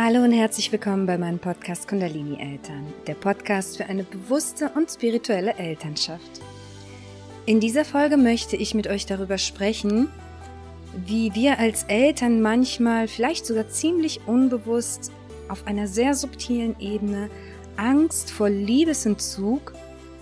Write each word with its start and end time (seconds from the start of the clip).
Hallo 0.00 0.22
und 0.22 0.30
herzlich 0.30 0.70
willkommen 0.70 1.06
bei 1.06 1.18
meinem 1.18 1.40
Podcast 1.40 1.88
Kundalini 1.88 2.38
Eltern, 2.38 2.86
der 3.08 3.14
Podcast 3.14 3.76
für 3.76 3.86
eine 3.86 4.04
bewusste 4.04 4.70
und 4.76 4.88
spirituelle 4.88 5.54
Elternschaft. 5.54 6.40
In 7.46 7.58
dieser 7.58 7.84
Folge 7.84 8.16
möchte 8.16 8.54
ich 8.54 8.74
mit 8.74 8.86
euch 8.86 9.06
darüber 9.06 9.38
sprechen, 9.38 10.08
wie 10.94 11.34
wir 11.34 11.58
als 11.58 11.82
Eltern 11.88 12.40
manchmal, 12.40 13.08
vielleicht 13.08 13.44
sogar 13.44 13.70
ziemlich 13.70 14.20
unbewusst, 14.24 15.10
auf 15.48 15.66
einer 15.66 15.88
sehr 15.88 16.14
subtilen 16.14 16.76
Ebene 16.78 17.28
Angst 17.76 18.30
vor 18.30 18.48
Liebesentzug 18.48 19.72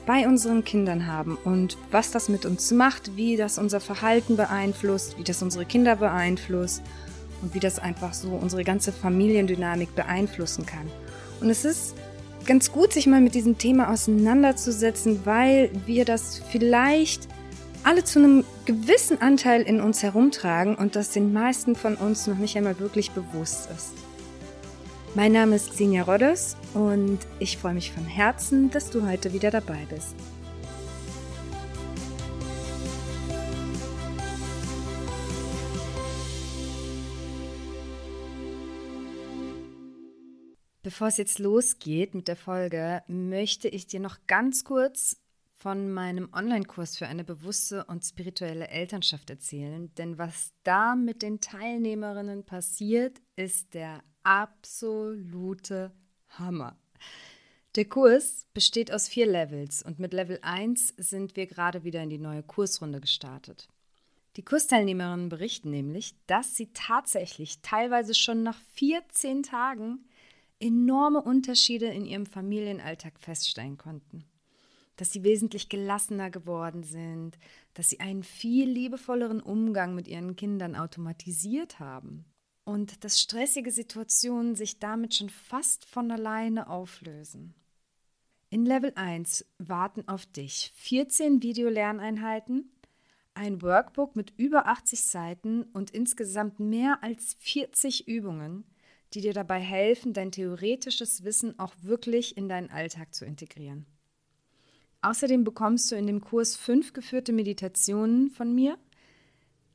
bei 0.06 0.26
unseren 0.26 0.64
Kindern 0.64 1.06
haben 1.06 1.36
und 1.44 1.76
was 1.90 2.12
das 2.12 2.30
mit 2.30 2.46
uns 2.46 2.70
macht, 2.70 3.14
wie 3.18 3.36
das 3.36 3.58
unser 3.58 3.80
Verhalten 3.80 4.36
beeinflusst, 4.38 5.18
wie 5.18 5.24
das 5.24 5.42
unsere 5.42 5.66
Kinder 5.66 5.96
beeinflusst 5.96 6.82
und 7.42 7.54
wie 7.54 7.60
das 7.60 7.78
einfach 7.78 8.14
so 8.14 8.30
unsere 8.30 8.64
ganze 8.64 8.92
Familiendynamik 8.92 9.94
beeinflussen 9.94 10.66
kann. 10.66 10.90
Und 11.40 11.50
es 11.50 11.64
ist 11.64 11.94
ganz 12.46 12.72
gut, 12.72 12.92
sich 12.92 13.06
mal 13.06 13.20
mit 13.20 13.34
diesem 13.34 13.58
Thema 13.58 13.90
auseinanderzusetzen, 13.90 15.20
weil 15.24 15.70
wir 15.86 16.04
das 16.04 16.40
vielleicht 16.50 17.28
alle 17.82 18.02
zu 18.02 18.18
einem 18.18 18.44
gewissen 18.64 19.20
Anteil 19.20 19.62
in 19.62 19.80
uns 19.80 20.02
herumtragen 20.02 20.74
und 20.74 20.96
das 20.96 21.10
den 21.10 21.32
meisten 21.32 21.76
von 21.76 21.94
uns 21.94 22.26
noch 22.26 22.38
nicht 22.38 22.56
einmal 22.56 22.78
wirklich 22.80 23.12
bewusst 23.12 23.68
ist. 23.76 23.92
Mein 25.14 25.32
Name 25.32 25.56
ist 25.56 25.70
Xenia 25.70 26.02
Roddes 26.02 26.56
und 26.74 27.20
ich 27.38 27.58
freue 27.58 27.74
mich 27.74 27.92
von 27.92 28.04
Herzen, 28.04 28.70
dass 28.70 28.90
du 28.90 29.06
heute 29.06 29.32
wieder 29.32 29.50
dabei 29.50 29.86
bist. 29.88 30.14
Bevor 40.86 41.08
es 41.08 41.16
jetzt 41.16 41.40
losgeht 41.40 42.14
mit 42.14 42.28
der 42.28 42.36
Folge, 42.36 43.02
möchte 43.08 43.66
ich 43.66 43.88
dir 43.88 43.98
noch 43.98 44.18
ganz 44.28 44.62
kurz 44.62 45.20
von 45.56 45.90
meinem 45.90 46.28
Online-Kurs 46.32 46.96
für 46.96 47.08
eine 47.08 47.24
bewusste 47.24 47.84
und 47.86 48.04
spirituelle 48.04 48.68
Elternschaft 48.68 49.28
erzählen. 49.28 49.92
Denn 49.96 50.16
was 50.16 50.52
da 50.62 50.94
mit 50.94 51.22
den 51.22 51.40
Teilnehmerinnen 51.40 52.44
passiert, 52.44 53.20
ist 53.34 53.74
der 53.74 54.00
absolute 54.22 55.90
Hammer. 56.28 56.78
Der 57.74 57.86
Kurs 57.86 58.46
besteht 58.54 58.92
aus 58.92 59.08
vier 59.08 59.26
Levels 59.26 59.82
und 59.82 59.98
mit 59.98 60.12
Level 60.12 60.38
1 60.42 60.94
sind 60.98 61.34
wir 61.34 61.48
gerade 61.48 61.82
wieder 61.82 62.00
in 62.00 62.10
die 62.10 62.18
neue 62.18 62.44
Kursrunde 62.44 63.00
gestartet. 63.00 63.66
Die 64.36 64.44
Kursteilnehmerinnen 64.44 65.30
berichten 65.30 65.70
nämlich, 65.70 66.14
dass 66.28 66.54
sie 66.54 66.68
tatsächlich 66.72 67.60
teilweise 67.62 68.14
schon 68.14 68.44
nach 68.44 68.60
14 68.74 69.42
Tagen 69.42 70.06
enorme 70.60 71.20
Unterschiede 71.20 71.86
in 71.86 72.06
ihrem 72.06 72.26
Familienalltag 72.26 73.18
feststellen 73.20 73.76
konnten. 73.76 74.24
Dass 74.96 75.12
sie 75.12 75.24
wesentlich 75.24 75.68
gelassener 75.68 76.30
geworden 76.30 76.82
sind, 76.82 77.38
dass 77.74 77.90
sie 77.90 78.00
einen 78.00 78.22
viel 78.22 78.68
liebevolleren 78.68 79.40
Umgang 79.40 79.94
mit 79.94 80.08
ihren 80.08 80.36
Kindern 80.36 80.74
automatisiert 80.74 81.78
haben 81.78 82.24
und 82.64 83.04
dass 83.04 83.20
stressige 83.20 83.70
Situationen 83.70 84.56
sich 84.56 84.78
damit 84.78 85.14
schon 85.14 85.28
fast 85.30 85.84
von 85.84 86.10
alleine 86.10 86.68
auflösen. 86.68 87.54
In 88.48 88.64
Level 88.64 88.92
1 88.94 89.44
warten 89.58 90.08
auf 90.08 90.24
dich 90.26 90.72
14 90.76 91.42
Videolerneinheiten, 91.42 92.70
ein 93.34 93.60
Workbook 93.60 94.16
mit 94.16 94.32
über 94.36 94.66
80 94.66 95.02
Seiten 95.02 95.62
und 95.74 95.90
insgesamt 95.90 96.58
mehr 96.58 97.02
als 97.02 97.36
40 97.40 98.08
Übungen, 98.08 98.64
die 99.14 99.20
dir 99.20 99.32
dabei 99.32 99.60
helfen, 99.60 100.12
dein 100.12 100.32
theoretisches 100.32 101.24
Wissen 101.24 101.58
auch 101.58 101.74
wirklich 101.82 102.36
in 102.36 102.48
deinen 102.48 102.70
Alltag 102.70 103.14
zu 103.14 103.24
integrieren. 103.24 103.86
Außerdem 105.02 105.44
bekommst 105.44 105.90
du 105.92 105.96
in 105.96 106.06
dem 106.06 106.20
Kurs 106.20 106.56
fünf 106.56 106.92
geführte 106.92 107.32
Meditationen 107.32 108.30
von 108.30 108.54
mir, 108.54 108.78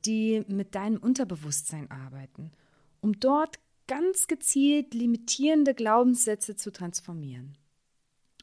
die 0.04 0.44
mit 0.48 0.74
deinem 0.74 0.98
Unterbewusstsein 0.98 1.90
arbeiten, 1.90 2.52
um 3.00 3.18
dort 3.18 3.58
ganz 3.86 4.26
gezielt 4.26 4.94
limitierende 4.94 5.74
Glaubenssätze 5.74 6.56
zu 6.56 6.72
transformieren. 6.72 7.56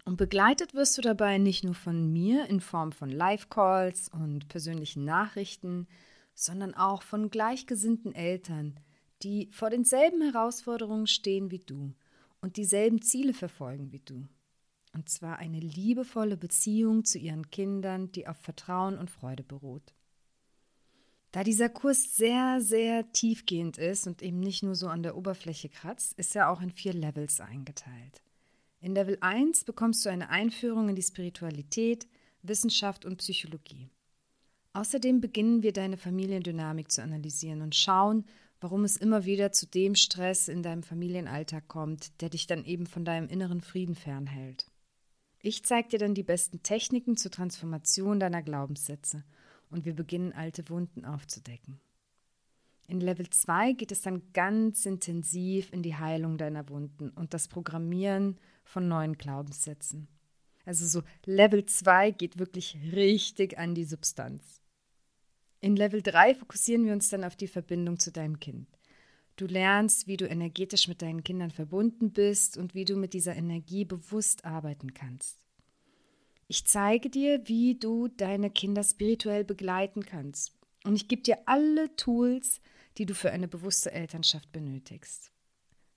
Und 0.06 0.18
begleitet 0.18 0.74
wirst 0.74 0.98
du 0.98 1.02
dabei 1.02 1.38
nicht 1.38 1.64
nur 1.64 1.76
von 1.76 2.12
mir 2.12 2.48
in 2.48 2.62
Form 2.62 2.92
von 2.92 3.10
Live-Calls 3.10 4.10
und 4.10 4.48
persönlichen 4.48 5.06
Nachrichten, 5.06 5.88
sondern 6.34 6.74
auch 6.74 7.04
von 7.04 7.30
gleichgesinnten 7.30 8.16
Eltern, 8.16 8.80
die 9.22 9.50
vor 9.52 9.69
denselben 9.69 10.22
Herausforderungen 10.22 11.07
stehen 11.07 11.52
wie 11.52 11.59
du 11.59 11.94
und 12.41 12.57
dieselben 12.57 13.02
Ziele 13.02 13.34
verfolgen 13.34 13.91
wie 13.91 14.00
du. 14.00 14.28
Und 14.94 15.09
zwar 15.09 15.38
eine 15.38 15.59
liebevolle 15.59 16.38
Beziehung 16.38 17.06
zu 17.06 17.19
ihren 17.19 17.52
Kindern, 17.52 18.12
die 18.12 18.28
auf 18.28 18.38
Vertrauen 18.38 18.97
und 18.97 19.12
Freude 19.12 19.44
beruht. 19.44 19.94
Da 21.31 21.44
dieser 21.44 21.69
Kurs 21.69 22.16
sehr, 22.16 22.59
sehr 22.59 23.12
tiefgehend 23.12 23.78
ist 23.78 24.07
und 24.07 24.24
eben 24.24 24.40
nicht 24.40 24.63
nur 24.63 24.74
so 24.74 24.88
an 24.88 25.03
der 25.03 25.16
Oberfläche 25.16 25.69
kratzt, 25.69 26.13
ist 26.13 26.36
er 26.36 26.50
auch 26.50 26.62
in 26.62 26.72
vier 26.72 26.94
Levels 26.94 27.40
eingeteilt. 27.40 28.24
In 28.81 28.96
Level 28.96 29.18
1 29.22 29.66
bekommst 29.66 30.06
du 30.06 30.09
eine 30.09 30.30
Einführung 30.30 30.90
in 30.90 30.96
die 30.96 31.03
Spiritualität, 31.03 32.07
Wissenschaft 32.41 33.06
und 33.06 33.18
Psychologie. 33.18 33.90
Außerdem 34.74 35.22
beginnen 35.22 35.62
wir 35.62 35.74
deine 35.74 35.97
Familiendynamik 35.97 36.91
zu 36.91 37.03
analysieren 37.03 37.62
und 37.62 37.75
schauen, 37.75 38.25
warum 38.59 38.84
es 38.84 38.97
immer 38.97 39.25
wieder 39.25 39.52
zu 39.52 39.68
dem 39.68 39.96
Stress 39.96 40.47
in 40.47 40.64
deinem 40.64 40.84
Familienalltag 40.84 41.68
kommt, 41.68 42.22
der 42.22 42.30
dich 42.30 42.47
dann 42.47 42.66
eben 42.66 42.88
von 42.88 43.06
deinem 43.06 43.28
inneren 43.30 43.62
Frieden 43.62 43.96
fernhält. 43.96 44.70
Ich 45.42 45.64
zeige 45.64 45.90
dir 45.90 46.00
dann 46.00 46.16
die 46.16 46.24
besten 46.24 46.64
Techniken 46.64 47.16
zur 47.16 47.31
Transformation 47.31 48.19
deiner 48.19 48.42
Glaubenssätze 48.42 49.24
und 49.69 49.86
wir 49.86 49.96
beginnen 49.96 50.34
alte 50.34 50.68
Wunden 50.69 51.06
aufzudecken. 51.06 51.80
In 52.88 53.00
Level 53.00 53.30
2 53.30 53.74
geht 53.74 53.92
es 53.92 54.02
dann 54.02 54.34
ganz 54.34 54.86
intensiv 54.86 55.72
in 55.72 55.84
die 55.84 55.96
Heilung 55.96 56.38
deiner 56.38 56.68
Wunden 56.69 57.12
und 57.12 57.34
das 57.36 57.48
Programmieren 57.48 58.40
von 58.64 58.88
neuen 58.88 59.18
Glaubenssätzen. 59.18 60.08
Also 60.66 60.86
so 60.88 61.03
Level 61.25 61.66
2 61.66 62.12
geht 62.12 62.40
wirklich 62.40 62.78
richtig 62.92 63.58
an 63.58 63.75
die 63.75 63.86
Substanz. 63.86 64.59
In 65.62 65.75
Level 65.75 66.02
3 66.02 66.36
fokussieren 66.36 66.86
wir 66.86 66.94
uns 66.94 67.09
dann 67.09 67.24
auf 67.24 67.36
die 67.36 67.47
Verbindung 67.47 68.00
zu 68.00 68.12
deinem 68.12 68.40
Kind. 68.40 68.68
Du 69.36 69.46
lernst, 69.46 70.08
wie 70.08 70.18
du 70.18 70.28
energetisch 70.28 70.88
mit 70.88 71.02
deinen 71.02 71.24
Kindern 71.24 71.52
verbunden 71.52 72.12
bist 72.12 72.58
und 72.58 72.75
wie 72.75 72.86
du 72.86 72.96
mit 72.96 73.14
dieser 73.14 73.36
Energie 73.36 73.86
bewusst 73.86 74.46
arbeiten 74.46 74.94
kannst. 74.94 75.40
Ich 76.48 76.66
zeige 76.66 77.09
dir, 77.09 77.42
wie 77.46 77.75
du 77.75 78.08
deine 78.08 78.50
Kinder 78.50 78.84
spirituell 78.84 79.44
begleiten 79.44 80.06
kannst. 80.06 80.53
Und 80.84 80.96
ich 80.96 81.08
gebe 81.08 81.22
dir 81.22 81.38
alle 81.46 81.96
Tools, 81.96 82.59
die 82.98 83.06
du 83.06 83.14
für 83.14 83.31
eine 83.31 83.48
bewusste 83.48 83.92
Elternschaft 83.92 84.52
benötigst. 84.52 85.31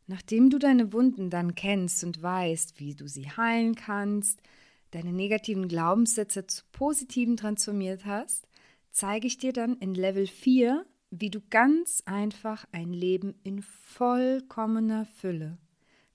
Nachdem 0.07 0.51
du 0.51 0.59
deine 0.59 0.93
Wunden 0.93 1.31
dann 1.31 1.55
kennst 1.55 2.05
und 2.05 2.21
weißt, 2.21 2.79
wie 2.81 2.95
du 2.95 3.09
sie 3.09 3.31
heilen 3.31 3.77
kannst, 3.77 4.43
deine 4.91 5.13
negativen 5.13 5.69
Glaubenssätze 5.69 6.47
zu 6.47 6.65
positiven 6.73 7.37
transformiert 7.37 8.05
hast, 8.05 8.47
zeige 8.93 9.27
ich 9.27 9.39
dir 9.39 9.53
dann 9.53 9.77
in 9.79 9.95
Level 9.95 10.27
4, 10.27 10.87
wie 11.11 11.31
du 11.31 11.41
ganz 11.51 12.03
einfach 12.07 12.65
ein 12.73 12.93
Leben 12.93 13.35
in 13.43 13.63
vollkommener 13.63 15.07
Fülle, 15.07 15.59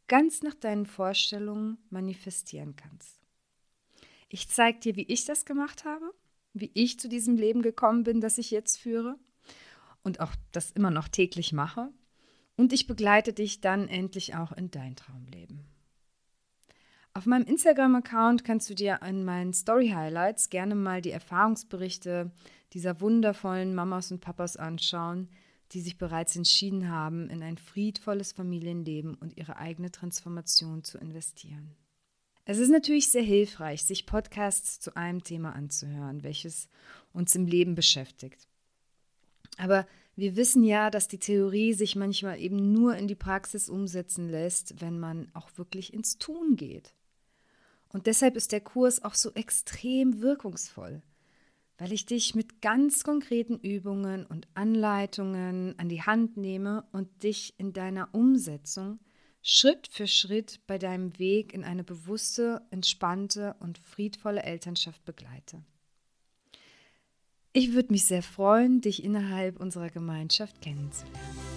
ganz 0.07 0.41
nach 0.41 0.55
deinen 0.55 0.85
Vorstellungen 0.85 1.77
manifestieren 1.89 2.75
kannst. 2.75 3.19
Ich 4.29 4.49
zeige 4.49 4.79
dir, 4.79 4.95
wie 4.95 5.07
ich 5.07 5.25
das 5.25 5.45
gemacht 5.45 5.85
habe, 5.85 6.13
wie 6.53 6.71
ich 6.73 6.99
zu 6.99 7.09
diesem 7.09 7.35
Leben 7.35 7.61
gekommen 7.61 8.03
bin, 8.03 8.21
das 8.21 8.37
ich 8.37 8.51
jetzt 8.51 8.77
führe 8.77 9.17
und 10.03 10.19
auch 10.19 10.33
das 10.51 10.71
immer 10.71 10.91
noch 10.91 11.07
täglich 11.07 11.53
mache. 11.53 11.91
Und 12.55 12.73
ich 12.73 12.87
begleite 12.87 13.33
dich 13.33 13.61
dann 13.61 13.87
endlich 13.87 14.35
auch 14.35 14.51
in 14.51 14.71
dein 14.71 14.95
Traumleben. 14.95 15.65
Auf 17.13 17.25
meinem 17.25 17.45
Instagram-Account 17.45 18.43
kannst 18.43 18.69
du 18.69 18.75
dir 18.75 18.99
in 19.07 19.25
meinen 19.25 19.53
Story-Highlights 19.53 20.49
gerne 20.49 20.75
mal 20.75 21.01
die 21.01 21.11
Erfahrungsberichte 21.11 22.31
dieser 22.73 23.01
wundervollen 23.01 23.73
Mamas 23.73 24.11
und 24.11 24.21
Papas 24.21 24.57
anschauen, 24.57 25.29
die 25.71 25.81
sich 25.81 25.97
bereits 25.97 26.35
entschieden 26.35 26.89
haben, 26.89 27.29
in 27.29 27.43
ein 27.43 27.57
friedvolles 27.57 28.31
Familienleben 28.31 29.15
und 29.15 29.37
ihre 29.37 29.57
eigene 29.57 29.91
Transformation 29.91 30.83
zu 30.83 30.97
investieren. 30.97 31.75
Es 32.45 32.59
ist 32.59 32.69
natürlich 32.69 33.09
sehr 33.09 33.23
hilfreich, 33.23 33.83
sich 33.83 34.05
Podcasts 34.05 34.79
zu 34.79 34.95
einem 34.95 35.23
Thema 35.23 35.53
anzuhören, 35.53 36.23
welches 36.23 36.69
uns 37.11 37.35
im 37.35 37.45
Leben 37.45 37.75
beschäftigt. 37.75 38.47
Aber 39.57 39.85
wir 40.15 40.35
wissen 40.35 40.63
ja, 40.63 40.89
dass 40.89 41.07
die 41.07 41.19
Theorie 41.19 41.73
sich 41.73 41.95
manchmal 41.95 42.39
eben 42.39 42.71
nur 42.71 42.95
in 42.95 43.07
die 43.07 43.15
Praxis 43.15 43.69
umsetzen 43.69 44.29
lässt, 44.29 44.79
wenn 44.79 44.99
man 44.99 45.29
auch 45.33 45.49
wirklich 45.57 45.93
ins 45.93 46.17
Tun 46.17 46.55
geht. 46.55 46.93
Und 47.89 48.07
deshalb 48.07 48.35
ist 48.35 48.51
der 48.51 48.61
Kurs 48.61 49.03
auch 49.03 49.15
so 49.15 49.31
extrem 49.33 50.21
wirkungsvoll, 50.21 51.01
weil 51.77 51.91
ich 51.91 52.05
dich 52.05 52.35
mit 52.35 52.61
ganz 52.61 53.03
konkreten 53.03 53.57
Übungen 53.59 54.25
und 54.25 54.47
Anleitungen 54.55 55.77
an 55.77 55.89
die 55.89 56.01
Hand 56.01 56.37
nehme 56.37 56.85
und 56.91 57.23
dich 57.23 57.53
in 57.57 57.73
deiner 57.73 58.09
Umsetzung 58.13 58.99
Schritt 59.41 59.87
für 59.89 60.07
Schritt 60.07 60.59
bei 60.67 60.77
deinem 60.77 61.17
Weg 61.19 61.53
in 61.53 61.63
eine 61.63 61.83
bewusste, 61.83 62.61
entspannte 62.69 63.55
und 63.59 63.77
friedvolle 63.77 64.43
Elternschaft 64.43 65.05
begleite. 65.05 65.63
Ich 67.53 67.73
würde 67.73 67.93
mich 67.93 68.05
sehr 68.05 68.23
freuen, 68.23 68.81
dich 68.81 69.03
innerhalb 69.03 69.59
unserer 69.59 69.89
Gemeinschaft 69.89 70.61
kennenzulernen. 70.61 71.56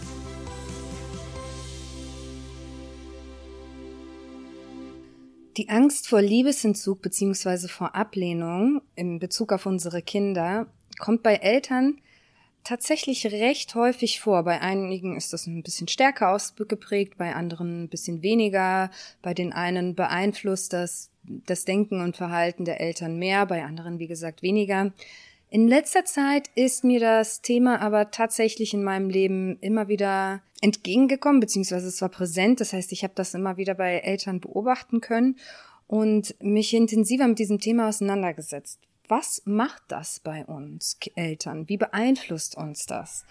Die 5.56 5.68
Angst 5.68 6.06
vor 6.08 6.22
Liebesentzug 6.22 7.02
bzw. 7.02 7.68
vor 7.68 7.94
Ablehnung 7.94 8.82
in 8.94 9.18
Bezug 9.18 9.52
auf 9.52 9.66
unsere 9.66 10.00
Kinder 10.00 10.66
kommt 10.98 11.22
bei 11.22 11.34
Eltern 11.34 12.00
tatsächlich 12.62 13.26
recht 13.26 13.74
häufig 13.74 14.20
vor. 14.20 14.44
Bei 14.44 14.60
einigen 14.60 15.16
ist 15.16 15.32
das 15.32 15.46
ein 15.46 15.62
bisschen 15.62 15.88
stärker 15.88 16.30
ausgeprägt, 16.30 17.18
bei 17.18 17.34
anderen 17.34 17.84
ein 17.84 17.88
bisschen 17.88 18.22
weniger. 18.22 18.90
Bei 19.22 19.34
den 19.34 19.52
einen 19.52 19.94
beeinflusst 19.94 20.72
das 20.72 21.10
das 21.22 21.64
Denken 21.64 22.00
und 22.00 22.16
Verhalten 22.16 22.64
der 22.64 22.80
Eltern 22.80 23.18
mehr, 23.18 23.46
bei 23.46 23.64
anderen, 23.64 23.98
wie 23.98 24.06
gesagt, 24.06 24.42
weniger. 24.42 24.92
In 25.52 25.66
letzter 25.66 26.04
Zeit 26.04 26.48
ist 26.54 26.84
mir 26.84 27.00
das 27.00 27.42
Thema 27.42 27.80
aber 27.80 28.12
tatsächlich 28.12 28.72
in 28.72 28.84
meinem 28.84 29.10
Leben 29.10 29.58
immer 29.60 29.88
wieder 29.88 30.42
entgegengekommen, 30.60 31.40
beziehungsweise 31.40 31.88
es 31.88 32.00
war 32.00 32.08
präsent. 32.08 32.60
Das 32.60 32.72
heißt, 32.72 32.92
ich 32.92 33.02
habe 33.02 33.14
das 33.16 33.34
immer 33.34 33.56
wieder 33.56 33.74
bei 33.74 33.98
Eltern 33.98 34.38
beobachten 34.38 35.00
können 35.00 35.36
und 35.88 36.36
mich 36.40 36.72
intensiver 36.72 37.26
mit 37.26 37.40
diesem 37.40 37.58
Thema 37.58 37.88
auseinandergesetzt. 37.88 38.78
Was 39.08 39.42
macht 39.44 39.82
das 39.88 40.20
bei 40.20 40.44
uns 40.46 40.96
Eltern? 41.16 41.68
Wie 41.68 41.78
beeinflusst 41.78 42.56
uns 42.56 42.86
das? 42.86 43.24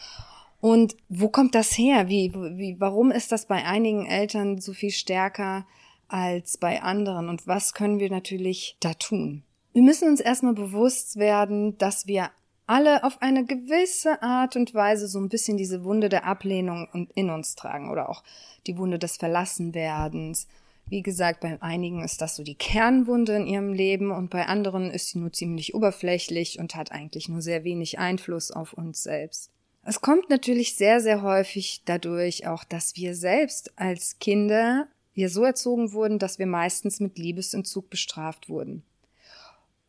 Und 0.60 0.98
wo 1.08 1.30
kommt 1.30 1.56
das 1.56 1.78
her? 1.78 2.10
Wie, 2.10 2.34
wie, 2.34 2.76
warum 2.82 3.12
ist 3.12 3.32
das 3.32 3.46
bei 3.46 3.64
einigen 3.64 4.06
Eltern 4.06 4.60
so 4.60 4.74
viel 4.74 4.92
stärker 4.92 5.66
als 6.10 6.58
bei 6.58 6.82
anderen? 6.82 7.30
Und 7.30 7.48
was 7.48 7.74
können 7.74 8.00
wir 8.00 8.10
natürlich 8.10 8.76
da 8.82 8.94
tun? 8.94 9.44
Wir 9.80 9.86
müssen 9.86 10.10
uns 10.10 10.20
erstmal 10.20 10.56
bewusst 10.56 11.16
werden, 11.16 11.78
dass 11.78 12.06
wir 12.06 12.32
alle 12.68 13.06
auf 13.06 13.22
eine 13.22 13.46
gewisse 13.46 14.22
Art 14.22 14.58
und 14.58 14.74
Weise 14.74 15.08
so 15.08 15.22
ein 15.22 15.30
bisschen 15.30 15.56
diese 15.56 15.86
Wunde 15.86 16.10
der 16.10 16.26
Ablehnung 16.26 17.08
in 17.16 17.30
uns 17.30 17.56
tragen 17.56 17.90
oder 17.90 18.10
auch 18.10 18.22
die 18.68 18.78
Wunde 18.78 19.00
des 19.00 19.16
Verlassenwerdens. 19.16 20.50
Wie 20.90 21.02
gesagt, 21.02 21.40
bei 21.40 21.62
einigen 21.62 22.04
ist 22.04 22.20
das 22.20 22.36
so 22.36 22.44
die 22.44 22.58
Kernwunde 22.58 23.38
in 23.38 23.48
ihrem 23.48 23.72
Leben 23.72 24.12
und 24.12 24.30
bei 24.30 24.48
anderen 24.48 24.92
ist 24.92 25.12
sie 25.12 25.20
nur 25.20 25.32
ziemlich 25.32 25.74
oberflächlich 25.74 26.60
und 26.60 26.76
hat 26.76 26.92
eigentlich 26.92 27.30
nur 27.30 27.42
sehr 27.42 27.64
wenig 27.64 28.00
Einfluss 28.00 28.52
auf 28.52 28.74
uns 28.74 29.02
selbst. 29.02 29.50
Es 29.86 30.02
kommt 30.02 30.30
natürlich 30.30 30.76
sehr, 30.76 31.00
sehr 31.00 31.22
häufig 31.22 31.84
dadurch 31.86 32.48
auch, 32.48 32.66
dass 32.66 32.98
wir 32.98 33.16
selbst 33.16 33.72
als 33.80 34.20
Kinder 34.20 34.90
hier 35.14 35.30
so 35.30 35.46
erzogen 35.46 35.94
wurden, 35.94 36.20
dass 36.20 36.38
wir 36.38 36.48
meistens 36.48 37.00
mit 37.00 37.18
Liebesentzug 37.18 37.90
bestraft 37.90 38.50
wurden. 38.50 38.84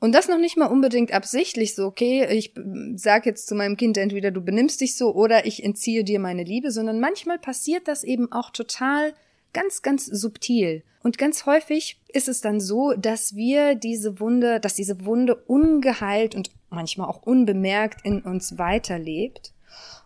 Und 0.00 0.12
das 0.14 0.28
noch 0.28 0.38
nicht 0.38 0.56
mal 0.56 0.66
unbedingt 0.66 1.12
absichtlich 1.12 1.74
so, 1.74 1.84
okay, 1.84 2.26
ich 2.30 2.54
sag 2.96 3.26
jetzt 3.26 3.46
zu 3.46 3.54
meinem 3.54 3.76
Kind 3.76 3.98
entweder 3.98 4.30
du 4.30 4.40
benimmst 4.40 4.80
dich 4.80 4.96
so 4.96 5.14
oder 5.14 5.44
ich 5.44 5.62
entziehe 5.62 6.04
dir 6.04 6.18
meine 6.18 6.42
Liebe, 6.42 6.70
sondern 6.70 7.00
manchmal 7.00 7.38
passiert 7.38 7.86
das 7.86 8.02
eben 8.02 8.32
auch 8.32 8.50
total 8.50 9.12
ganz, 9.52 9.82
ganz 9.82 10.06
subtil. 10.06 10.82
Und 11.02 11.18
ganz 11.18 11.44
häufig 11.44 12.00
ist 12.08 12.28
es 12.28 12.40
dann 12.40 12.60
so, 12.60 12.92
dass 12.94 13.34
wir 13.34 13.74
diese 13.74 14.20
Wunde, 14.20 14.58
dass 14.58 14.74
diese 14.74 15.04
Wunde 15.04 15.34
ungeheilt 15.34 16.34
und 16.34 16.50
manchmal 16.70 17.08
auch 17.08 17.22
unbemerkt 17.22 18.04
in 18.04 18.22
uns 18.22 18.56
weiterlebt. 18.56 19.52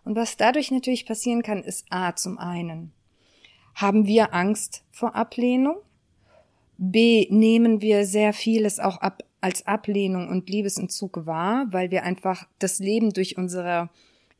Und 0.04 0.16
was 0.16 0.36
dadurch 0.36 0.72
natürlich 0.72 1.06
passieren 1.06 1.42
kann, 1.42 1.62
ist 1.62 1.86
A 1.90 2.16
zum 2.16 2.38
einen. 2.38 2.92
Haben 3.74 4.06
wir 4.06 4.34
Angst 4.34 4.82
vor 4.90 5.14
Ablehnung? 5.14 5.76
B 6.76 7.28
nehmen 7.30 7.80
wir 7.80 8.04
sehr 8.06 8.32
vieles 8.32 8.80
auch 8.80 8.96
ab 8.98 9.22
als 9.44 9.66
Ablehnung 9.66 10.28
und 10.28 10.48
Liebesentzug 10.48 11.26
wahr, 11.26 11.66
weil 11.70 11.90
wir 11.90 12.04
einfach 12.04 12.48
das 12.58 12.78
Leben 12.78 13.10
durch 13.10 13.36
unsere, 13.36 13.90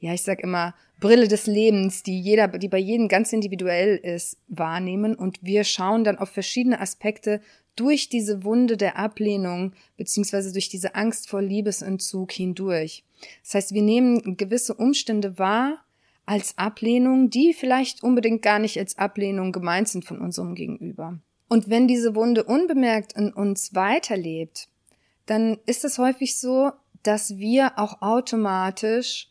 ja, 0.00 0.14
ich 0.14 0.22
sag 0.22 0.40
immer, 0.40 0.74
Brille 0.98 1.28
des 1.28 1.46
Lebens, 1.46 2.02
die 2.02 2.18
jeder, 2.18 2.48
die 2.48 2.68
bei 2.68 2.78
jedem 2.78 3.08
ganz 3.08 3.30
individuell 3.30 3.98
ist, 3.98 4.38
wahrnehmen 4.48 5.14
und 5.14 5.40
wir 5.42 5.64
schauen 5.64 6.04
dann 6.04 6.16
auf 6.16 6.30
verschiedene 6.30 6.80
Aspekte 6.80 7.42
durch 7.76 8.08
diese 8.08 8.44
Wunde 8.44 8.78
der 8.78 8.98
Ablehnung 8.98 9.74
beziehungsweise 9.98 10.54
durch 10.54 10.70
diese 10.70 10.94
Angst 10.94 11.28
vor 11.28 11.42
Liebesentzug 11.42 12.32
hindurch. 12.32 13.04
Das 13.42 13.54
heißt, 13.54 13.74
wir 13.74 13.82
nehmen 13.82 14.38
gewisse 14.38 14.72
Umstände 14.72 15.38
wahr 15.38 15.84
als 16.24 16.56
Ablehnung, 16.56 17.28
die 17.28 17.52
vielleicht 17.52 18.02
unbedingt 18.02 18.40
gar 18.40 18.58
nicht 18.58 18.78
als 18.78 18.96
Ablehnung 18.96 19.52
gemeint 19.52 19.88
sind 19.88 20.06
von 20.06 20.18
unserem 20.18 20.54
Gegenüber. 20.54 21.18
Und 21.50 21.68
wenn 21.68 21.88
diese 21.88 22.14
Wunde 22.14 22.44
unbemerkt 22.44 23.12
in 23.12 23.34
uns 23.34 23.74
weiterlebt, 23.74 24.70
dann 25.26 25.59
ist 25.67 25.85
es 25.85 25.99
häufig 25.99 26.38
so, 26.38 26.73
dass 27.03 27.38
wir 27.38 27.79
auch 27.79 28.03
automatisch 28.03 29.31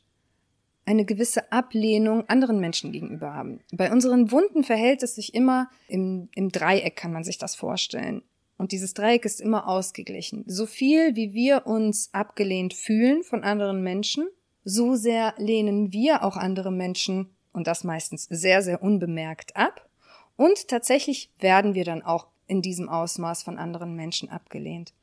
eine 0.85 1.05
gewisse 1.05 1.51
Ablehnung 1.51 2.27
anderen 2.27 2.59
Menschen 2.59 2.91
gegenüber 2.91 3.33
haben. 3.33 3.61
Bei 3.71 3.91
unseren 3.91 4.31
Wunden 4.31 4.63
verhält 4.63 5.01
es 5.01 5.15
sich 5.15 5.33
immer 5.33 5.69
im, 5.87 6.29
im 6.35 6.49
Dreieck, 6.49 6.95
kann 6.95 7.13
man 7.13 7.23
sich 7.23 7.37
das 7.37 7.55
vorstellen. 7.55 8.21
Und 8.57 8.71
dieses 8.71 8.93
Dreieck 8.93 9.25
ist 9.25 9.41
immer 9.41 9.67
ausgeglichen. 9.67 10.43
So 10.45 10.65
viel, 10.65 11.15
wie 11.15 11.33
wir 11.33 11.65
uns 11.65 12.09
abgelehnt 12.13 12.73
fühlen 12.73 13.23
von 13.23 13.43
anderen 13.43 13.81
Menschen, 13.81 14.27
so 14.63 14.95
sehr 14.95 15.33
lehnen 15.37 15.91
wir 15.91 16.23
auch 16.23 16.37
andere 16.37 16.71
Menschen, 16.71 17.29
und 17.53 17.67
das 17.67 17.83
meistens 17.83 18.25
sehr, 18.29 18.61
sehr 18.61 18.81
unbemerkt 18.81 19.55
ab. 19.55 19.87
Und 20.35 20.67
tatsächlich 20.67 21.31
werden 21.39 21.75
wir 21.75 21.85
dann 21.85 22.01
auch 22.01 22.27
in 22.47 22.61
diesem 22.61 22.89
Ausmaß 22.89 23.43
von 23.43 23.57
anderen 23.57 23.95
Menschen 23.95 24.29
abgelehnt. 24.29 24.93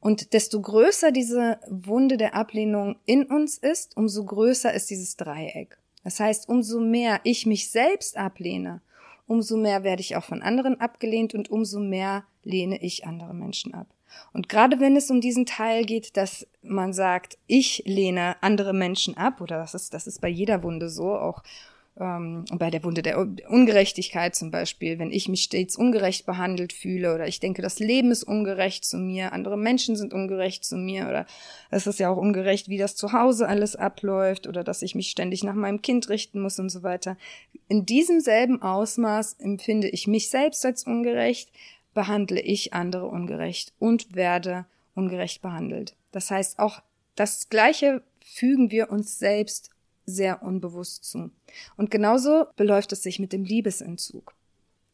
Und 0.00 0.32
desto 0.32 0.60
größer 0.60 1.12
diese 1.12 1.58
Wunde 1.68 2.16
der 2.16 2.34
Ablehnung 2.34 2.96
in 3.06 3.24
uns 3.24 3.58
ist, 3.58 3.96
umso 3.96 4.24
größer 4.24 4.72
ist 4.72 4.90
dieses 4.90 5.16
Dreieck. 5.16 5.78
Das 6.02 6.20
heißt, 6.20 6.48
umso 6.48 6.80
mehr 6.80 7.20
ich 7.24 7.46
mich 7.46 7.70
selbst 7.70 8.16
ablehne, 8.16 8.82
umso 9.26 9.56
mehr 9.56 9.82
werde 9.82 10.02
ich 10.02 10.16
auch 10.16 10.24
von 10.24 10.42
anderen 10.42 10.80
abgelehnt 10.80 11.34
und 11.34 11.50
umso 11.50 11.80
mehr 11.80 12.24
lehne 12.42 12.82
ich 12.82 13.06
andere 13.06 13.34
Menschen 13.34 13.72
ab. 13.72 13.86
Und 14.32 14.48
gerade 14.48 14.80
wenn 14.80 14.96
es 14.96 15.10
um 15.10 15.20
diesen 15.20 15.46
Teil 15.46 15.84
geht, 15.84 16.16
dass 16.16 16.46
man 16.62 16.92
sagt, 16.92 17.38
ich 17.46 17.82
lehne 17.86 18.36
andere 18.42 18.72
Menschen 18.72 19.16
ab, 19.16 19.40
oder 19.40 19.58
das 19.58 19.74
ist, 19.74 19.94
das 19.94 20.06
ist 20.06 20.20
bei 20.20 20.28
jeder 20.28 20.62
Wunde 20.62 20.88
so, 20.88 21.14
auch 21.14 21.42
ähm, 21.98 22.44
bei 22.52 22.70
der 22.70 22.82
Wunde 22.82 23.02
der 23.02 23.18
Ungerechtigkeit 23.18 24.34
zum 24.34 24.50
Beispiel, 24.50 24.98
wenn 24.98 25.12
ich 25.12 25.28
mich 25.28 25.44
stets 25.44 25.76
ungerecht 25.76 26.26
behandelt 26.26 26.72
fühle 26.72 27.14
oder 27.14 27.28
ich 27.28 27.38
denke, 27.38 27.62
das 27.62 27.78
Leben 27.78 28.10
ist 28.10 28.24
ungerecht 28.24 28.84
zu 28.84 28.98
mir, 28.98 29.32
andere 29.32 29.56
Menschen 29.56 29.94
sind 29.94 30.12
ungerecht 30.12 30.64
zu 30.64 30.76
mir 30.76 31.08
oder 31.08 31.26
es 31.70 31.86
ist 31.86 32.00
ja 32.00 32.10
auch 32.10 32.16
ungerecht, 32.16 32.68
wie 32.68 32.78
das 32.78 32.96
zu 32.96 33.12
Hause 33.12 33.48
alles 33.48 33.76
abläuft 33.76 34.48
oder 34.48 34.64
dass 34.64 34.82
ich 34.82 34.94
mich 34.94 35.10
ständig 35.10 35.44
nach 35.44 35.54
meinem 35.54 35.82
Kind 35.82 36.08
richten 36.08 36.40
muss 36.40 36.58
und 36.58 36.70
so 36.70 36.82
weiter. 36.82 37.16
In 37.68 37.86
diesem 37.86 38.20
selben 38.20 38.60
Ausmaß 38.60 39.34
empfinde 39.34 39.88
ich 39.88 40.08
mich 40.08 40.30
selbst 40.30 40.66
als 40.66 40.84
ungerecht, 40.84 41.50
behandle 41.94 42.40
ich 42.40 42.72
andere 42.72 43.06
ungerecht 43.06 43.72
und 43.78 44.16
werde 44.16 44.66
ungerecht 44.96 45.42
behandelt. 45.42 45.94
Das 46.10 46.30
heißt, 46.30 46.58
auch 46.58 46.82
das 47.14 47.48
Gleiche 47.48 48.02
fügen 48.20 48.72
wir 48.72 48.90
uns 48.90 49.18
selbst 49.20 49.70
sehr 50.06 50.42
unbewusst 50.42 51.04
zu. 51.04 51.30
Und 51.76 51.90
genauso 51.90 52.46
beläuft 52.56 52.92
es 52.92 53.02
sich 53.02 53.18
mit 53.18 53.32
dem 53.32 53.44
Liebesentzug. 53.44 54.34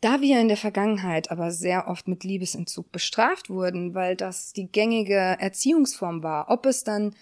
Da 0.00 0.22
wir 0.22 0.40
in 0.40 0.48
der 0.48 0.56
Vergangenheit 0.56 1.30
aber 1.30 1.50
sehr 1.50 1.86
oft 1.88 2.08
mit 2.08 2.24
Liebesentzug 2.24 2.90
bestraft 2.90 3.50
wurden, 3.50 3.94
weil 3.94 4.16
das 4.16 4.52
die 4.54 4.66
gängige 4.66 5.14
Erziehungsform 5.14 6.22
war, 6.22 6.48
ob 6.48 6.64
es 6.64 6.84
dann 6.84 7.14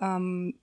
ähm, 0.00 0.54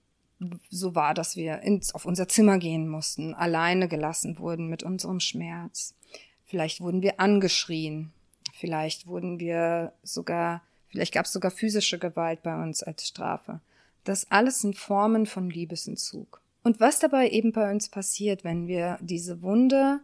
so 0.70 0.94
war, 0.94 1.14
dass 1.14 1.34
wir 1.34 1.60
ins, 1.60 1.94
auf 1.94 2.04
unser 2.04 2.28
Zimmer 2.28 2.58
gehen 2.58 2.88
mussten, 2.88 3.34
alleine 3.34 3.88
gelassen 3.88 4.38
wurden 4.38 4.68
mit 4.68 4.84
unserem 4.84 5.18
Schmerz. 5.18 5.94
Vielleicht 6.44 6.80
wurden 6.80 7.02
wir 7.02 7.18
angeschrien, 7.18 8.12
vielleicht 8.52 9.08
wurden 9.08 9.40
wir 9.40 9.92
sogar, 10.04 10.62
vielleicht 10.88 11.14
gab 11.14 11.26
es 11.26 11.32
sogar 11.32 11.50
physische 11.50 11.98
Gewalt 11.98 12.44
bei 12.44 12.62
uns 12.62 12.84
als 12.84 13.08
Strafe. 13.08 13.60
Das 14.04 14.30
alles 14.30 14.60
sind 14.60 14.76
Formen 14.76 15.26
von 15.26 15.50
Liebesentzug. 15.50 16.40
Und 16.66 16.80
was 16.80 16.98
dabei 16.98 17.28
eben 17.28 17.52
bei 17.52 17.70
uns 17.70 17.88
passiert, 17.88 18.42
wenn 18.42 18.66
wir 18.66 18.98
diese 19.00 19.40
Wunde 19.40 20.00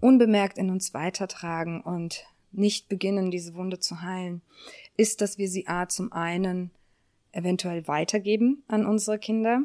unbemerkt 0.00 0.58
in 0.58 0.70
uns 0.70 0.92
weitertragen 0.92 1.82
und 1.82 2.26
nicht 2.50 2.88
beginnen, 2.88 3.30
diese 3.30 3.54
Wunde 3.54 3.78
zu 3.78 4.02
heilen, 4.02 4.42
ist, 4.96 5.20
dass 5.20 5.38
wir 5.38 5.48
sie 5.48 5.68
A 5.68 5.88
zum 5.88 6.12
einen 6.12 6.72
eventuell 7.30 7.86
weitergeben 7.86 8.64
an 8.66 8.86
unsere 8.86 9.20
Kinder, 9.20 9.62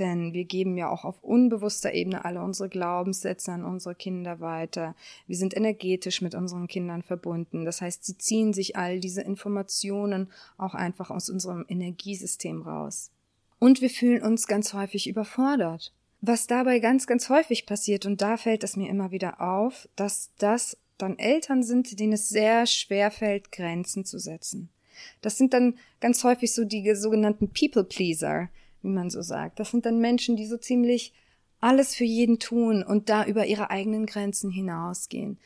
denn 0.00 0.32
wir 0.32 0.46
geben 0.46 0.76
ja 0.76 0.90
auch 0.90 1.04
auf 1.04 1.22
unbewusster 1.22 1.94
Ebene 1.94 2.24
alle 2.24 2.42
unsere 2.42 2.68
Glaubenssätze 2.68 3.52
an 3.52 3.64
unsere 3.64 3.94
Kinder 3.94 4.40
weiter. 4.40 4.96
Wir 5.28 5.36
sind 5.36 5.56
energetisch 5.56 6.22
mit 6.22 6.34
unseren 6.34 6.66
Kindern 6.66 7.04
verbunden. 7.04 7.64
Das 7.64 7.80
heißt, 7.80 8.04
sie 8.04 8.18
ziehen 8.18 8.52
sich 8.52 8.74
all 8.74 8.98
diese 8.98 9.22
Informationen 9.22 10.32
auch 10.56 10.74
einfach 10.74 11.10
aus 11.10 11.30
unserem 11.30 11.64
Energiesystem 11.68 12.62
raus. 12.62 13.12
Und 13.58 13.80
wir 13.80 13.90
fühlen 13.90 14.22
uns 14.22 14.46
ganz 14.46 14.72
häufig 14.72 15.08
überfordert. 15.08 15.92
Was 16.20 16.46
dabei 16.46 16.80
ganz, 16.80 17.06
ganz 17.06 17.28
häufig 17.28 17.66
passiert, 17.66 18.06
und 18.06 18.20
da 18.20 18.36
fällt 18.36 18.64
es 18.64 18.76
mir 18.76 18.88
immer 18.88 19.10
wieder 19.10 19.40
auf, 19.40 19.88
dass 19.96 20.30
das 20.38 20.76
dann 20.96 21.18
Eltern 21.18 21.62
sind, 21.62 21.98
denen 21.98 22.12
es 22.12 22.28
sehr 22.28 22.66
schwer 22.66 23.10
fällt, 23.10 23.52
Grenzen 23.52 24.04
zu 24.04 24.18
setzen. 24.18 24.68
Das 25.20 25.38
sind 25.38 25.54
dann 25.54 25.74
ganz 26.00 26.24
häufig 26.24 26.52
so 26.52 26.64
die 26.64 26.94
sogenannten 26.96 27.50
People 27.50 27.84
Pleaser, 27.84 28.48
wie 28.82 28.88
man 28.88 29.10
so 29.10 29.22
sagt. 29.22 29.60
Das 29.60 29.70
sind 29.70 29.86
dann 29.86 30.00
Menschen, 30.00 30.36
die 30.36 30.46
so 30.46 30.56
ziemlich 30.56 31.12
alles 31.60 31.94
für 31.94 32.04
jeden 32.04 32.38
tun 32.38 32.82
und 32.82 33.08
da 33.08 33.24
über 33.24 33.46
ihre 33.46 33.70
eigenen 33.70 34.06
Grenzen 34.06 34.50
hinausgehen. 34.50 35.38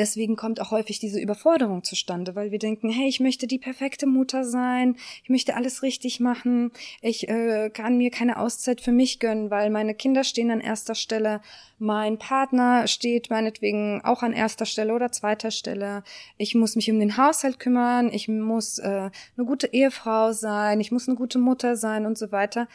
Deswegen 0.00 0.34
kommt 0.34 0.62
auch 0.62 0.70
häufig 0.70 0.98
diese 0.98 1.20
Überforderung 1.20 1.84
zustande, 1.84 2.34
weil 2.34 2.52
wir 2.52 2.58
denken, 2.58 2.88
hey, 2.88 3.06
ich 3.06 3.20
möchte 3.20 3.46
die 3.46 3.58
perfekte 3.58 4.06
Mutter 4.06 4.46
sein, 4.46 4.96
ich 5.22 5.28
möchte 5.28 5.54
alles 5.54 5.82
richtig 5.82 6.20
machen, 6.20 6.72
ich 7.02 7.28
äh, 7.28 7.68
kann 7.68 7.98
mir 7.98 8.10
keine 8.10 8.38
Auszeit 8.38 8.80
für 8.80 8.92
mich 8.92 9.18
gönnen, 9.18 9.50
weil 9.50 9.68
meine 9.68 9.92
Kinder 9.92 10.24
stehen 10.24 10.50
an 10.50 10.62
erster 10.62 10.94
Stelle, 10.94 11.42
mein 11.78 12.16
Partner 12.16 12.86
steht 12.86 13.28
meinetwegen 13.28 14.00
auch 14.02 14.22
an 14.22 14.32
erster 14.32 14.64
Stelle 14.64 14.94
oder 14.94 15.12
zweiter 15.12 15.50
Stelle, 15.50 16.02
ich 16.38 16.54
muss 16.54 16.76
mich 16.76 16.90
um 16.90 16.98
den 16.98 17.18
Haushalt 17.18 17.58
kümmern, 17.58 18.10
ich 18.10 18.26
muss 18.26 18.78
äh, 18.78 19.10
eine 19.36 19.46
gute 19.46 19.66
Ehefrau 19.66 20.32
sein, 20.32 20.80
ich 20.80 20.92
muss 20.92 21.08
eine 21.08 21.18
gute 21.18 21.38
Mutter 21.38 21.76
sein 21.76 22.06
und 22.06 22.16
so 22.16 22.32
weiter, 22.32 22.68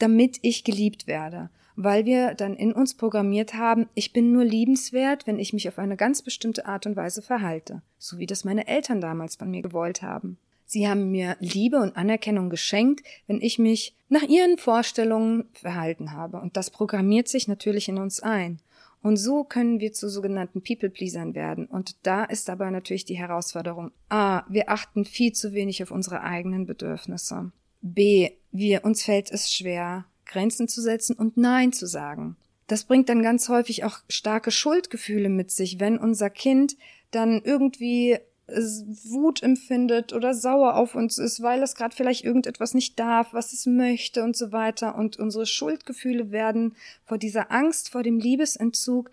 damit 0.00 0.40
ich 0.42 0.64
geliebt 0.64 1.06
werde 1.06 1.48
weil 1.76 2.04
wir 2.04 2.34
dann 2.34 2.54
in 2.54 2.72
uns 2.72 2.94
programmiert 2.94 3.54
haben, 3.54 3.88
ich 3.94 4.12
bin 4.12 4.32
nur 4.32 4.44
liebenswert, 4.44 5.26
wenn 5.26 5.38
ich 5.38 5.52
mich 5.52 5.68
auf 5.68 5.78
eine 5.78 5.96
ganz 5.96 6.22
bestimmte 6.22 6.66
Art 6.66 6.86
und 6.86 6.96
Weise 6.96 7.22
verhalte, 7.22 7.82
so 7.98 8.18
wie 8.18 8.26
das 8.26 8.44
meine 8.44 8.66
Eltern 8.66 9.00
damals 9.00 9.36
von 9.36 9.50
mir 9.50 9.62
gewollt 9.62 10.02
haben. 10.02 10.38
Sie 10.66 10.88
haben 10.88 11.10
mir 11.10 11.36
Liebe 11.38 11.78
und 11.78 11.96
Anerkennung 11.96 12.48
geschenkt, 12.48 13.04
wenn 13.26 13.40
ich 13.40 13.58
mich 13.58 13.94
nach 14.08 14.22
ihren 14.22 14.56
Vorstellungen 14.56 15.44
verhalten 15.52 16.12
habe, 16.12 16.40
und 16.40 16.56
das 16.56 16.70
programmiert 16.70 17.28
sich 17.28 17.46
natürlich 17.46 17.88
in 17.88 17.98
uns 17.98 18.20
ein. 18.20 18.58
Und 19.02 19.16
so 19.16 19.42
können 19.42 19.80
wir 19.80 19.92
zu 19.92 20.08
sogenannten 20.08 20.62
People-Pleasern 20.62 21.34
werden. 21.34 21.66
Und 21.66 21.96
da 22.04 22.24
ist 22.24 22.48
dabei 22.48 22.70
natürlich 22.70 23.04
die 23.04 23.18
Herausforderung. 23.18 23.90
A. 24.08 24.44
Wir 24.48 24.70
achten 24.70 25.04
viel 25.04 25.32
zu 25.32 25.52
wenig 25.52 25.82
auf 25.82 25.90
unsere 25.90 26.22
eigenen 26.22 26.66
Bedürfnisse. 26.66 27.50
B. 27.80 28.30
Wir, 28.52 28.84
uns 28.84 29.02
fällt 29.02 29.30
es 29.32 29.52
schwer, 29.52 30.04
Grenzen 30.32 30.68
zu 30.68 30.80
setzen 30.80 31.14
und 31.14 31.36
Nein 31.36 31.72
zu 31.72 31.86
sagen. 31.86 32.36
Das 32.66 32.84
bringt 32.84 33.08
dann 33.08 33.22
ganz 33.22 33.48
häufig 33.48 33.84
auch 33.84 33.98
starke 34.08 34.50
Schuldgefühle 34.50 35.28
mit 35.28 35.50
sich, 35.50 35.78
wenn 35.78 35.98
unser 35.98 36.30
Kind 36.30 36.76
dann 37.10 37.42
irgendwie 37.44 38.18
Wut 38.48 39.42
empfindet 39.42 40.12
oder 40.12 40.34
sauer 40.34 40.76
auf 40.76 40.94
uns 40.94 41.18
ist, 41.18 41.42
weil 41.42 41.62
es 41.62 41.74
gerade 41.74 41.94
vielleicht 41.94 42.24
irgendetwas 42.24 42.74
nicht 42.74 42.98
darf, 42.98 43.32
was 43.32 43.52
es 43.52 43.66
möchte 43.66 44.22
und 44.22 44.36
so 44.36 44.52
weiter. 44.52 44.96
Und 44.96 45.18
unsere 45.18 45.46
Schuldgefühle 45.46 46.30
werden 46.30 46.74
vor 47.04 47.18
dieser 47.18 47.50
Angst 47.50 47.90
vor 47.90 48.02
dem 48.02 48.18
Liebesentzug 48.18 49.10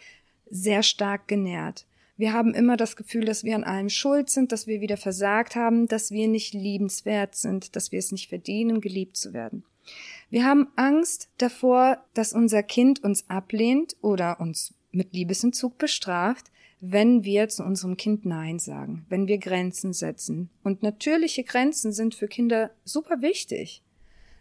sehr 0.49 0.83
stark 0.83 1.27
genährt. 1.27 1.85
Wir 2.17 2.33
haben 2.33 2.53
immer 2.53 2.75
das 2.75 2.97
Gefühl, 2.97 3.23
dass 3.23 3.43
wir 3.43 3.55
an 3.55 3.63
allem 3.63 3.89
schuld 3.89 4.29
sind, 4.29 4.51
dass 4.51 4.67
wir 4.67 4.81
wieder 4.81 4.97
versagt 4.97 5.55
haben, 5.55 5.87
dass 5.87 6.11
wir 6.11 6.27
nicht 6.27 6.53
liebenswert 6.53 7.35
sind, 7.35 7.77
dass 7.77 7.93
wir 7.93 7.99
es 7.99 8.11
nicht 8.11 8.27
verdienen, 8.27 8.81
geliebt 8.81 9.15
zu 9.15 9.31
werden. 9.31 9.63
Wir 10.29 10.45
haben 10.45 10.67
Angst 10.75 11.29
davor, 11.37 12.03
dass 12.13 12.33
unser 12.33 12.61
Kind 12.63 13.03
uns 13.03 13.29
ablehnt 13.29 13.95
oder 14.01 14.39
uns 14.39 14.73
mit 14.91 15.13
Liebesentzug 15.13 15.77
bestraft, 15.77 16.51
wenn 16.81 17.23
wir 17.23 17.49
zu 17.49 17.63
unserem 17.63 17.97
Kind 17.97 18.25
Nein 18.25 18.59
sagen, 18.59 19.05
wenn 19.09 19.27
wir 19.27 19.37
Grenzen 19.37 19.91
setzen. 19.91 20.49
Und 20.63 20.83
natürliche 20.83 21.43
Grenzen 21.43 21.91
sind 21.91 22.15
für 22.15 22.27
Kinder 22.27 22.71
super 22.85 23.21
wichtig 23.21 23.83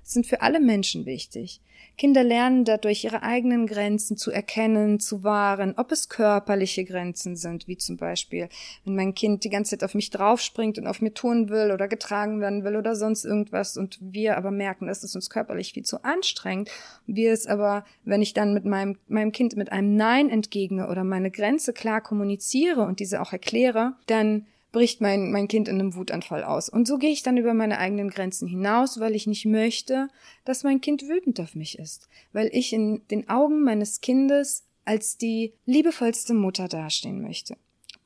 sind 0.09 0.27
für 0.27 0.41
alle 0.41 0.59
Menschen 0.59 1.07
wichtig. 1.07 1.61
Kinder 1.99 2.23
lernen 2.23 2.65
dadurch 2.65 3.05
ihre 3.05 3.23
eigenen 3.23 3.67
Grenzen 3.67 4.17
zu 4.17 4.31
erkennen, 4.31 5.01
zu 5.01 5.25
wahren, 5.25 5.75
ob 5.77 5.91
es 5.91 6.09
körperliche 6.09 6.85
Grenzen 6.85 7.35
sind, 7.37 7.67
wie 7.67 7.77
zum 7.77 7.97
Beispiel, 7.97 8.49
wenn 8.85 8.95
mein 8.95 9.15
Kind 9.15 9.45
die 9.45 9.51
ganze 9.51 9.77
Zeit 9.77 9.85
auf 9.85 9.95
mich 9.95 10.11
draufspringt 10.11 10.79
und 10.79 10.87
auf 10.87 11.03
mir 11.03 11.13
tun 11.13 11.49
will 11.49 11.73
oder 11.73 11.89
getragen 11.89 12.41
werden 12.41 12.63
will 12.63 12.77
oder 12.77 12.95
sonst 12.95 13.25
irgendwas 13.25 13.77
und 13.77 13.99
wir 14.01 14.37
aber 14.37 14.53
merken, 14.53 14.87
dass 14.87 15.03
es 15.03 15.17
uns 15.17 15.29
körperlich 15.29 15.73
viel 15.73 15.85
zu 15.85 16.05
anstrengend. 16.05 16.71
Wir 17.07 17.33
es 17.33 17.47
aber, 17.47 17.85
wenn 18.05 18.23
ich 18.23 18.33
dann 18.33 18.55
mit 18.55 18.65
meinem, 18.65 18.97
meinem 19.09 19.33
Kind 19.33 19.57
mit 19.57 19.73
einem 19.73 19.97
Nein 19.97 20.31
entgegne 20.31 20.89
oder 20.89 21.03
meine 21.03 21.33
Grenze 21.33 21.73
klar 21.73 22.01
kommuniziere 22.01 22.83
und 22.83 23.01
diese 23.01 23.21
auch 23.21 23.33
erkläre, 23.33 23.95
dann 24.07 24.47
bricht 24.73 25.01
mein, 25.01 25.33
mein 25.33 25.49
Kind 25.49 25.69
in 25.69 25.81
einem 25.81 25.95
Wutanfall 25.95 26.45
aus. 26.45 26.69
Und 26.69 26.87
so 26.87 26.99
gehe 26.99 27.11
ich 27.11 27.23
dann 27.23 27.37
über 27.37 27.55
meine 27.55 27.79
eigenen 27.79 28.11
Grenzen 28.11 28.49
hinaus, 28.49 29.01
weil 29.01 29.15
ich 29.15 29.27
nicht 29.27 29.47
möchte, 29.47 30.09
dass 30.45 30.65
mein 30.65 30.81
Kind 30.81 31.09
wütend 31.09 31.41
auf 31.41 31.55
mich 31.55 31.79
ist, 31.79 32.09
weil 32.33 32.51
ich 32.53 32.73
in 32.73 33.03
den 33.11 33.29
Augen 33.29 33.63
meines 33.63 34.01
Kindes 34.01 34.65
als 34.85 35.19
die 35.19 35.53
liebevollste 35.67 36.35
Mutter 36.35 36.69
dastehen 36.69 37.21
möchte. 37.23 37.57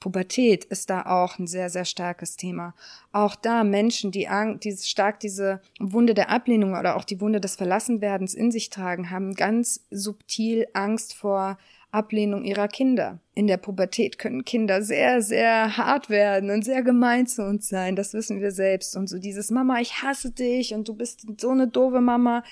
Pubertät 0.02 0.64
ist 0.64 0.90
da 0.90 1.06
auch 1.06 1.38
ein 1.38 1.46
sehr, 1.46 1.70
sehr 1.70 1.84
starkes 1.84 2.36
Thema. 2.36 2.74
Auch 3.12 3.36
da 3.36 3.62
Menschen, 3.62 4.10
die, 4.10 4.28
die 4.60 4.76
stark 4.76 5.20
diese 5.20 5.62
Wunde 5.78 6.12
der 6.12 6.28
Ablehnung 6.28 6.74
oder 6.74 6.96
auch 6.96 7.04
die 7.04 7.20
Wunde 7.20 7.40
des 7.40 7.54
Verlassenwerdens 7.54 8.34
in 8.34 8.50
sich 8.50 8.68
tragen, 8.68 9.10
haben 9.10 9.34
ganz 9.34 9.86
subtil 9.92 10.66
Angst 10.72 11.14
vor 11.14 11.56
Ablehnung 11.92 12.44
ihrer 12.44 12.68
Kinder. 12.68 13.20
In 13.34 13.46
der 13.46 13.58
Pubertät 13.58 14.18
können 14.18 14.44
Kinder 14.44 14.82
sehr, 14.82 15.22
sehr 15.22 15.76
hart 15.76 16.10
werden 16.10 16.50
und 16.50 16.64
sehr 16.64 16.82
gemein 16.82 17.26
zu 17.26 17.44
uns 17.44 17.68
sein. 17.68 17.96
Das 17.96 18.14
wissen 18.14 18.40
wir 18.40 18.50
selbst. 18.50 18.96
Und 18.96 19.08
so 19.08 19.18
dieses 19.18 19.50
Mama, 19.50 19.78
ich 19.78 20.02
hasse 20.02 20.30
dich 20.30 20.74
und 20.74 20.88
du 20.88 20.94
bist 20.94 21.26
so 21.38 21.50
eine 21.50 21.68
doofe 21.68 22.00
Mama, 22.00 22.42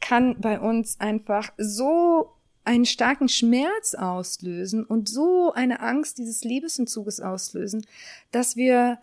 kann 0.00 0.40
bei 0.40 0.58
uns 0.58 0.98
einfach 1.00 1.52
so 1.56 2.32
einen 2.64 2.84
starken 2.84 3.28
Schmerz 3.28 3.94
auslösen 3.94 4.84
und 4.84 5.08
so 5.08 5.52
eine 5.52 5.80
Angst 5.80 6.18
dieses 6.18 6.42
Liebesentzuges 6.44 7.20
auslösen, 7.20 7.86
dass 8.32 8.56
wir 8.56 8.98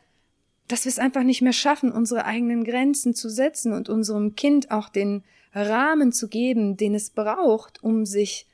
dass 0.67 0.83
wir 0.83 0.89
es 0.89 0.99
einfach 0.99 1.23
nicht 1.23 1.41
mehr 1.41 1.53
schaffen, 1.53 1.93
unsere 1.93 2.25
eigenen 2.25 2.65
Grenzen 2.65 3.13
zu 3.13 3.29
setzen 3.29 3.71
und 3.71 3.87
unserem 3.87 4.35
Kind 4.35 4.69
auch 4.69 4.89
den 4.89 5.23
Rahmen 5.53 6.11
zu 6.11 6.27
geben, 6.27 6.75
den 6.75 6.93
es 6.93 7.09
braucht, 7.09 7.81
um 7.81 8.05
sich 8.05 8.46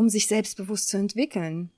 um 0.00 0.08
sich 0.08 0.26
selbstbewusst 0.28 0.88
zu 0.88 0.96
entwickeln. 0.96 1.68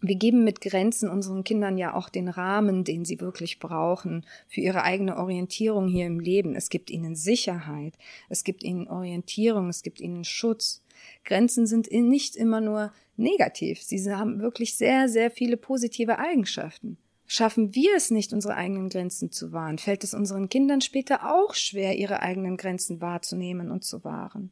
Wir 0.00 0.14
geben 0.14 0.44
mit 0.44 0.62
Grenzen 0.62 1.10
unseren 1.10 1.44
Kindern 1.44 1.76
ja 1.76 1.92
auch 1.92 2.08
den 2.08 2.30
Rahmen, 2.30 2.84
den 2.84 3.04
sie 3.04 3.20
wirklich 3.20 3.58
brauchen 3.58 4.24
für 4.48 4.62
ihre 4.62 4.82
eigene 4.82 5.18
Orientierung 5.18 5.86
hier 5.86 6.06
im 6.06 6.20
Leben. 6.20 6.56
Es 6.56 6.70
gibt 6.70 6.90
ihnen 6.90 7.16
Sicherheit, 7.16 7.98
es 8.30 8.44
gibt 8.44 8.62
ihnen 8.62 8.88
Orientierung, 8.88 9.68
es 9.68 9.82
gibt 9.82 10.00
ihnen 10.00 10.24
Schutz. 10.24 10.82
Grenzen 11.26 11.66
sind 11.66 11.92
nicht 11.92 12.34
immer 12.34 12.62
nur 12.62 12.94
negativ, 13.18 13.82
sie 13.82 14.10
haben 14.10 14.40
wirklich 14.40 14.74
sehr, 14.78 15.10
sehr 15.10 15.30
viele 15.30 15.58
positive 15.58 16.18
Eigenschaften. 16.18 16.96
Schaffen 17.26 17.74
wir 17.74 17.94
es 17.94 18.10
nicht, 18.10 18.32
unsere 18.32 18.54
eigenen 18.54 18.88
Grenzen 18.88 19.30
zu 19.32 19.52
wahren, 19.52 19.76
fällt 19.76 20.02
es 20.02 20.14
unseren 20.14 20.48
Kindern 20.48 20.80
später 20.80 21.30
auch 21.30 21.52
schwer, 21.52 21.98
ihre 21.98 22.22
eigenen 22.22 22.56
Grenzen 22.56 23.02
wahrzunehmen 23.02 23.70
und 23.70 23.84
zu 23.84 24.02
wahren. 24.02 24.50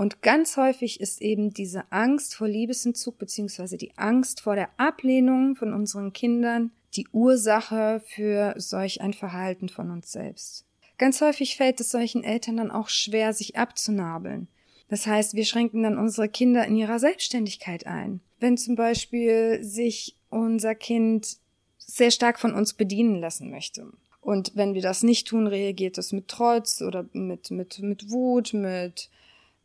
Und 0.00 0.22
ganz 0.22 0.56
häufig 0.56 0.98
ist 0.98 1.20
eben 1.20 1.52
diese 1.52 1.84
Angst 1.92 2.34
vor 2.34 2.48
Liebesentzug 2.48 3.18
beziehungsweise 3.18 3.76
die 3.76 3.92
Angst 3.98 4.40
vor 4.40 4.54
der 4.54 4.70
Ablehnung 4.78 5.56
von 5.56 5.74
unseren 5.74 6.14
Kindern 6.14 6.70
die 6.96 7.06
Ursache 7.12 8.00
für 8.06 8.54
solch 8.56 9.02
ein 9.02 9.12
Verhalten 9.12 9.68
von 9.68 9.90
uns 9.90 10.10
selbst. 10.10 10.64
Ganz 10.96 11.20
häufig 11.20 11.56
fällt 11.56 11.80
es 11.80 11.90
solchen 11.90 12.24
Eltern 12.24 12.56
dann 12.56 12.70
auch 12.70 12.88
schwer, 12.88 13.34
sich 13.34 13.58
abzunabeln. 13.58 14.48
Das 14.88 15.06
heißt, 15.06 15.34
wir 15.34 15.44
schränken 15.44 15.82
dann 15.82 15.98
unsere 15.98 16.30
Kinder 16.30 16.64
in 16.64 16.76
ihrer 16.76 16.98
Selbstständigkeit 16.98 17.86
ein. 17.86 18.22
Wenn 18.38 18.56
zum 18.56 18.76
Beispiel 18.76 19.62
sich 19.62 20.16
unser 20.30 20.74
Kind 20.74 21.36
sehr 21.76 22.10
stark 22.10 22.40
von 22.40 22.54
uns 22.54 22.72
bedienen 22.72 23.20
lassen 23.20 23.50
möchte. 23.50 23.92
Und 24.22 24.52
wenn 24.54 24.72
wir 24.72 24.80
das 24.80 25.02
nicht 25.02 25.28
tun, 25.28 25.46
reagiert 25.46 25.98
es 25.98 26.12
mit 26.12 26.28
Trotz 26.28 26.80
oder 26.80 27.04
mit, 27.12 27.50
mit, 27.50 27.80
mit 27.80 28.10
Wut, 28.10 28.54
mit 28.54 29.10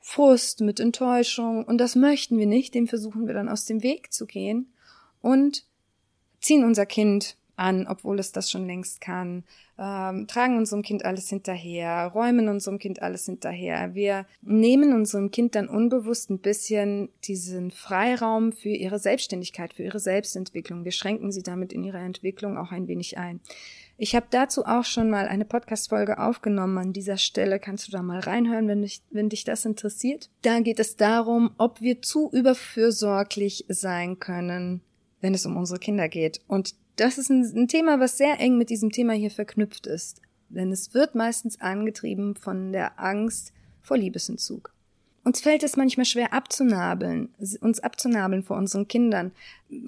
Frust, 0.08 0.62
mit 0.62 0.80
Enttäuschung 0.80 1.66
und 1.66 1.80
das 1.80 1.96
möchten 1.96 2.38
wir 2.38 2.46
nicht, 2.46 2.76
dem 2.76 2.88
versuchen 2.88 3.26
wir 3.26 3.34
dann 3.34 3.50
aus 3.50 3.66
dem 3.66 3.82
Weg 3.82 4.14
zu 4.14 4.28
gehen 4.28 4.72
und 5.20 5.66
ziehen 6.40 6.64
unser 6.64 6.86
Kind 6.86 7.38
an, 7.56 7.88
obwohl 7.88 8.20
es 8.20 8.32
das 8.32 8.52
schon 8.52 8.68
längst 8.68 9.02
kann, 9.02 9.44
ähm, 9.80 10.28
tragen 10.28 10.58
unserem 10.58 10.84
Kind 10.84 11.06
alles 11.06 11.28
hinterher, 11.30 12.12
räumen 12.14 12.50
unserem 12.50 12.78
Kind 12.78 13.02
alles 13.02 13.26
hinterher. 13.26 13.96
Wir 13.96 14.28
nehmen 14.44 14.94
unserem 14.94 15.32
Kind 15.32 15.56
dann 15.56 15.68
unbewusst 15.68 16.30
ein 16.30 16.38
bisschen 16.38 17.10
diesen 17.24 17.72
Freiraum 17.72 18.52
für 18.52 18.70
ihre 18.70 19.00
Selbstständigkeit, 19.00 19.74
für 19.74 19.84
ihre 19.84 20.00
Selbstentwicklung. 20.00 20.86
Wir 20.86 20.92
schränken 20.92 21.32
sie 21.32 21.42
damit 21.42 21.74
in 21.74 21.84
ihrer 21.84 22.02
Entwicklung 22.02 22.60
auch 22.60 22.72
ein 22.72 22.88
wenig 22.88 23.18
ein. 23.18 23.40
Ich 23.98 24.14
habe 24.14 24.26
dazu 24.30 24.66
auch 24.66 24.84
schon 24.84 25.10
mal 25.10 25.28
eine 25.28 25.46
Podcast-Folge 25.46 26.20
aufgenommen. 26.20 26.78
An 26.78 26.94
dieser 26.94 27.18
Stelle 27.18 27.60
kannst 27.60 27.88
du 27.88 27.92
da 27.92 28.02
mal 28.02 28.20
reinhören, 28.20 28.68
wenn 28.68 28.82
dich, 28.82 29.02
wenn 29.10 29.30
dich 29.30 29.46
das 29.46 29.64
interessiert. 29.64 30.30
Da 30.42 30.60
geht 30.60 30.80
es 30.80 30.98
darum, 30.98 31.52
ob 31.58 31.80
wir 31.80 32.02
zu 32.02 32.30
überfürsorglich 32.34 33.66
sein 33.70 34.20
können, 34.20 34.82
wenn 35.22 35.34
es 35.34 35.46
um 35.46 35.56
unsere 35.56 35.80
Kinder 35.80 36.10
geht. 36.10 36.42
Und 36.48 36.76
das 36.98 37.18
ist 37.18 37.30
ein, 37.30 37.44
ein 37.56 37.68
Thema, 37.70 38.02
was 38.02 38.18
sehr 38.18 38.40
eng 38.40 38.58
mit 38.58 38.70
diesem 38.70 38.92
Thema 38.92 39.14
hier 39.14 39.32
verknüpft 39.32 39.88
ist. 39.88 40.22
Denn 40.50 40.74
es 40.74 40.94
wird 40.94 41.16
meistens 41.16 41.62
angetrieben 41.62 42.36
von 42.36 42.74
der 42.74 43.00
Angst 43.00 43.54
vor 43.82 43.98
Liebesentzug. 43.98 44.75
Uns 45.26 45.42
fällt 45.42 45.64
es 45.64 45.76
manchmal 45.76 46.06
schwer 46.06 46.34
abzunabeln, 46.34 47.34
uns 47.60 47.80
abzunabeln 47.80 48.44
vor 48.44 48.58
unseren 48.58 48.88
Kindern. 48.88 49.32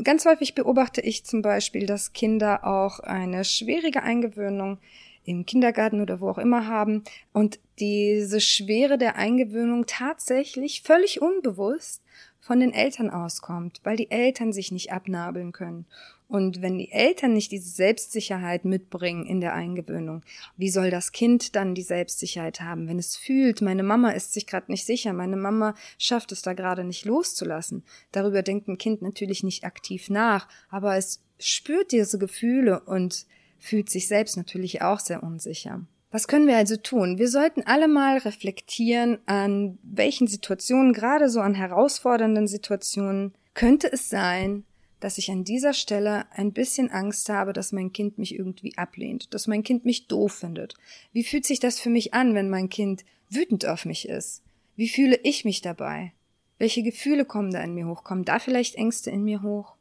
Ganz 0.03 0.25
häufig 0.25 0.55
beobachte 0.55 0.99
ich 0.99 1.23
zum 1.25 1.43
Beispiel, 1.43 1.85
dass 1.85 2.11
Kinder 2.11 2.65
auch 2.65 2.99
eine 2.99 3.45
schwierige 3.45 4.01
Eingewöhnung 4.01 4.79
im 5.25 5.45
Kindergarten 5.45 6.01
oder 6.01 6.21
wo 6.21 6.29
auch 6.29 6.39
immer 6.39 6.67
haben 6.67 7.03
und 7.33 7.59
diese 7.79 8.41
Schwere 8.41 8.97
der 8.97 9.15
Eingewöhnung 9.15 9.85
tatsächlich 9.85 10.81
völlig 10.81 11.21
unbewusst 11.21 12.01
von 12.39 12.59
den 12.59 12.73
Eltern 12.73 13.11
auskommt, 13.11 13.81
weil 13.83 13.97
die 13.97 14.09
Eltern 14.09 14.53
sich 14.53 14.71
nicht 14.71 14.91
abnabeln 14.91 15.51
können. 15.51 15.85
Und 16.27 16.61
wenn 16.61 16.77
die 16.77 16.91
Eltern 16.91 17.33
nicht 17.33 17.51
diese 17.51 17.69
Selbstsicherheit 17.69 18.65
mitbringen 18.65 19.25
in 19.25 19.39
der 19.39 19.53
Eingewöhnung, 19.53 20.23
wie 20.57 20.69
soll 20.69 20.89
das 20.89 21.13
Kind 21.13 21.55
dann 21.55 21.73
die 21.73 21.83
Selbstsicherheit 21.83 22.59
haben, 22.59 22.89
wenn 22.89 22.99
es 22.99 23.15
fühlt, 23.15 23.61
meine 23.61 23.83
Mama 23.83 24.11
ist 24.11 24.33
sich 24.33 24.45
gerade 24.45 24.69
nicht 24.69 24.85
sicher, 24.85 25.13
meine 25.13 25.37
Mama 25.37 25.73
schafft 25.97 26.33
es 26.33 26.41
da 26.41 26.53
gerade 26.53 26.83
nicht 26.83 27.05
loszulassen. 27.05 27.83
Darüber 28.11 28.43
denkt 28.43 28.67
ein 28.67 28.77
Kind 28.77 29.01
natürlich 29.01 29.43
nicht 29.43 29.63
aktiv 29.63 30.09
nach, 30.09 30.49
aber 30.69 30.97
es 30.97 31.21
spürt 31.39 31.93
diese 31.93 32.17
Gefühle 32.17 32.81
und 32.81 33.25
fühlt 33.57 33.89
sich 33.89 34.07
selbst 34.07 34.35
natürlich 34.35 34.81
auch 34.81 34.99
sehr 34.99 35.23
unsicher. 35.23 35.81
Was 36.11 36.27
können 36.27 36.47
wir 36.47 36.57
also 36.57 36.77
tun? 36.77 37.17
Wir 37.19 37.29
sollten 37.29 37.63
alle 37.63 37.87
mal 37.87 38.17
reflektieren, 38.17 39.19
an 39.25 39.77
welchen 39.83 40.27
Situationen, 40.27 40.93
gerade 40.93 41.29
so 41.29 41.41
an 41.41 41.53
herausfordernden 41.53 42.47
Situationen, 42.47 43.33
könnte 43.53 43.91
es 43.91 44.09
sein, 44.09 44.63
dass 44.99 45.17
ich 45.17 45.29
an 45.29 45.43
dieser 45.43 45.73
Stelle 45.73 46.25
ein 46.31 46.53
bisschen 46.53 46.89
Angst 46.89 47.29
habe, 47.29 47.53
dass 47.53 47.71
mein 47.71 47.93
Kind 47.93 48.17
mich 48.17 48.33
irgendwie 48.33 48.77
ablehnt, 48.77 49.33
dass 49.33 49.47
mein 49.47 49.63
Kind 49.63 49.85
mich 49.85 50.07
doof 50.07 50.33
findet. 50.33 50.75
Wie 51.13 51.23
fühlt 51.23 51.45
sich 51.45 51.59
das 51.59 51.79
für 51.79 51.89
mich 51.89 52.13
an, 52.13 52.33
wenn 52.33 52.49
mein 52.49 52.69
Kind 52.69 53.05
wütend 53.29 53.65
auf 53.65 53.85
mich 53.85 54.07
ist? 54.07 54.41
Wie 54.75 54.89
fühle 54.89 55.19
ich 55.23 55.45
mich 55.45 55.61
dabei? 55.61 56.13
Welche 56.57 56.81
Gefühle 56.81 57.25
kommen 57.25 57.51
da 57.51 57.61
in 57.61 57.73
mir 57.73 57.87
hoch? 57.87 58.03
Kommen 58.03 58.25
da 58.25 58.39
vielleicht 58.39 58.75
Ängste 58.75 59.11
in 59.11 59.23
mir 59.23 59.43
hoch? 59.43 59.75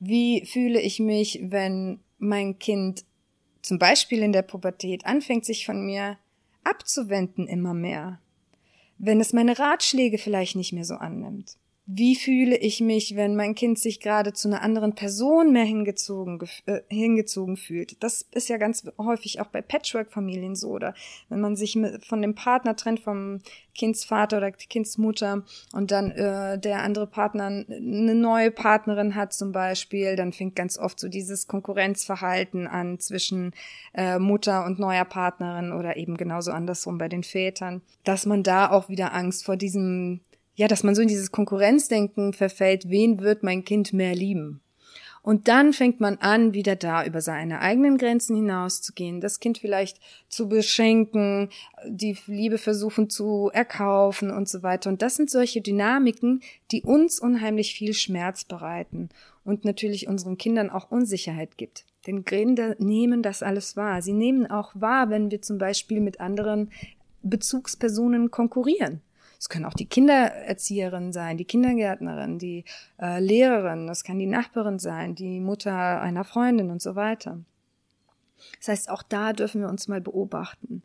Wie 0.00 0.44
fühle 0.46 0.80
ich 0.80 0.98
mich, 0.98 1.38
wenn 1.42 2.00
mein 2.18 2.58
Kind 2.58 3.04
zum 3.60 3.78
Beispiel 3.78 4.22
in 4.22 4.32
der 4.32 4.42
Pubertät 4.42 5.06
anfängt, 5.06 5.44
sich 5.44 5.64
von 5.64 5.86
mir 5.86 6.18
abzuwenden 6.64 7.46
immer 7.46 7.74
mehr? 7.74 8.20
Wenn 8.98 9.20
es 9.20 9.32
meine 9.32 9.58
Ratschläge 9.58 10.18
vielleicht 10.18 10.56
nicht 10.56 10.72
mehr 10.72 10.84
so 10.84 10.94
annimmt? 10.94 11.56
Wie 11.94 12.16
fühle 12.16 12.56
ich 12.56 12.80
mich, 12.80 13.16
wenn 13.16 13.36
mein 13.36 13.54
Kind 13.54 13.78
sich 13.78 14.00
gerade 14.00 14.32
zu 14.32 14.48
einer 14.48 14.62
anderen 14.62 14.94
Person 14.94 15.52
mehr 15.52 15.64
hingezogen, 15.64 16.38
äh, 16.66 16.80
hingezogen 16.88 17.56
fühlt. 17.56 18.02
Das 18.02 18.26
ist 18.32 18.48
ja 18.48 18.56
ganz 18.56 18.84
häufig 18.98 19.40
auch 19.40 19.48
bei 19.48 19.60
Patchwork-Familien 19.60 20.56
so, 20.56 20.70
oder 20.70 20.94
wenn 21.28 21.40
man 21.40 21.54
sich 21.54 21.76
mit, 21.76 22.04
von 22.04 22.22
dem 22.22 22.34
Partner 22.34 22.76
trennt, 22.76 23.00
vom 23.00 23.40
Kindsvater 23.74 24.38
oder 24.38 24.52
Kindsmutter 24.52 25.44
und 25.72 25.90
dann 25.90 26.10
äh, 26.12 26.58
der 26.58 26.82
andere 26.82 27.06
Partner 27.06 27.46
eine 27.46 28.14
neue 28.14 28.50
Partnerin 28.50 29.14
hat 29.14 29.32
zum 29.32 29.52
Beispiel, 29.52 30.16
dann 30.16 30.32
fängt 30.32 30.56
ganz 30.56 30.78
oft 30.78 30.98
so 30.98 31.08
dieses 31.08 31.46
Konkurrenzverhalten 31.46 32.66
an 32.66 33.00
zwischen 33.00 33.52
äh, 33.94 34.18
Mutter 34.18 34.64
und 34.64 34.78
neuer 34.78 35.04
Partnerin 35.04 35.72
oder 35.72 35.96
eben 35.96 36.16
genauso 36.16 36.52
andersrum 36.52 36.98
bei 36.98 37.08
den 37.08 37.22
Vätern, 37.22 37.82
dass 38.04 38.24
man 38.24 38.42
da 38.42 38.70
auch 38.70 38.88
wieder 38.88 39.12
Angst 39.14 39.44
vor 39.44 39.56
diesem 39.56 40.20
ja, 40.62 40.68
dass 40.68 40.84
man 40.84 40.94
so 40.94 41.02
in 41.02 41.08
dieses 41.08 41.32
Konkurrenzdenken 41.32 42.34
verfällt, 42.34 42.88
wen 42.88 43.18
wird 43.18 43.42
mein 43.42 43.64
Kind 43.64 43.92
mehr 43.92 44.14
lieben? 44.14 44.60
Und 45.20 45.48
dann 45.48 45.72
fängt 45.72 46.00
man 46.00 46.18
an, 46.18 46.54
wieder 46.54 46.76
da 46.76 47.04
über 47.04 47.20
seine 47.20 47.58
eigenen 47.58 47.98
Grenzen 47.98 48.36
hinauszugehen, 48.36 49.20
das 49.20 49.40
Kind 49.40 49.58
vielleicht 49.58 49.98
zu 50.28 50.48
beschenken, 50.48 51.48
die 51.84 52.16
Liebe 52.26 52.58
versuchen 52.58 53.10
zu 53.10 53.50
erkaufen 53.52 54.30
und 54.30 54.48
so 54.48 54.62
weiter. 54.62 54.88
Und 54.88 55.02
das 55.02 55.16
sind 55.16 55.30
solche 55.30 55.62
Dynamiken, 55.62 56.42
die 56.70 56.82
uns 56.82 57.18
unheimlich 57.18 57.74
viel 57.74 57.92
Schmerz 57.92 58.44
bereiten 58.44 59.08
und 59.44 59.64
natürlich 59.64 60.06
unseren 60.06 60.38
Kindern 60.38 60.70
auch 60.70 60.92
Unsicherheit 60.92 61.58
gibt. 61.58 61.86
Denn 62.06 62.24
Kinder 62.24 62.76
nehmen 62.78 63.24
das 63.24 63.42
alles 63.42 63.76
wahr. 63.76 64.00
Sie 64.00 64.12
nehmen 64.12 64.48
auch 64.48 64.70
wahr, 64.76 65.10
wenn 65.10 65.32
wir 65.32 65.42
zum 65.42 65.58
Beispiel 65.58 66.00
mit 66.00 66.20
anderen 66.20 66.70
Bezugspersonen 67.24 68.30
konkurrieren. 68.30 69.00
Es 69.42 69.48
können 69.48 69.64
auch 69.64 69.74
die 69.74 69.86
Kindererzieherin 69.86 71.12
sein, 71.12 71.36
die 71.36 71.44
Kindergärtnerin, 71.44 72.38
die 72.38 72.64
äh, 73.00 73.18
Lehrerin, 73.18 73.88
das 73.88 74.04
kann 74.04 74.20
die 74.20 74.26
Nachbarin 74.26 74.78
sein, 74.78 75.16
die 75.16 75.40
Mutter 75.40 76.00
einer 76.00 76.22
Freundin 76.22 76.70
und 76.70 76.80
so 76.80 76.94
weiter. 76.94 77.40
Das 78.60 78.68
heißt, 78.68 78.88
auch 78.88 79.02
da 79.02 79.32
dürfen 79.32 79.60
wir 79.60 79.68
uns 79.68 79.88
mal 79.88 80.00
beobachten. 80.00 80.84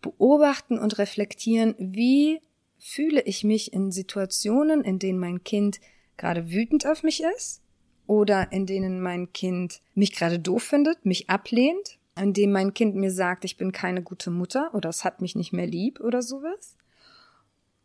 Beobachten 0.00 0.80
und 0.80 0.98
reflektieren, 0.98 1.76
wie 1.78 2.40
fühle 2.76 3.20
ich 3.22 3.44
mich 3.44 3.72
in 3.72 3.92
Situationen, 3.92 4.82
in 4.82 4.98
denen 4.98 5.20
mein 5.20 5.44
Kind 5.44 5.78
gerade 6.16 6.50
wütend 6.50 6.84
auf 6.88 7.04
mich 7.04 7.22
ist 7.36 7.62
oder 8.08 8.50
in 8.50 8.66
denen 8.66 9.00
mein 9.00 9.32
Kind 9.32 9.80
mich 9.94 10.10
gerade 10.10 10.40
doof 10.40 10.64
findet, 10.64 11.06
mich 11.06 11.30
ablehnt, 11.30 12.00
in 12.20 12.32
dem 12.32 12.50
mein 12.50 12.74
Kind 12.74 12.96
mir 12.96 13.12
sagt, 13.12 13.44
ich 13.44 13.56
bin 13.56 13.70
keine 13.70 14.02
gute 14.02 14.32
Mutter 14.32 14.74
oder 14.74 14.88
es 14.88 15.04
hat 15.04 15.20
mich 15.20 15.36
nicht 15.36 15.52
mehr 15.52 15.68
lieb 15.68 16.00
oder 16.00 16.20
sowas. 16.20 16.76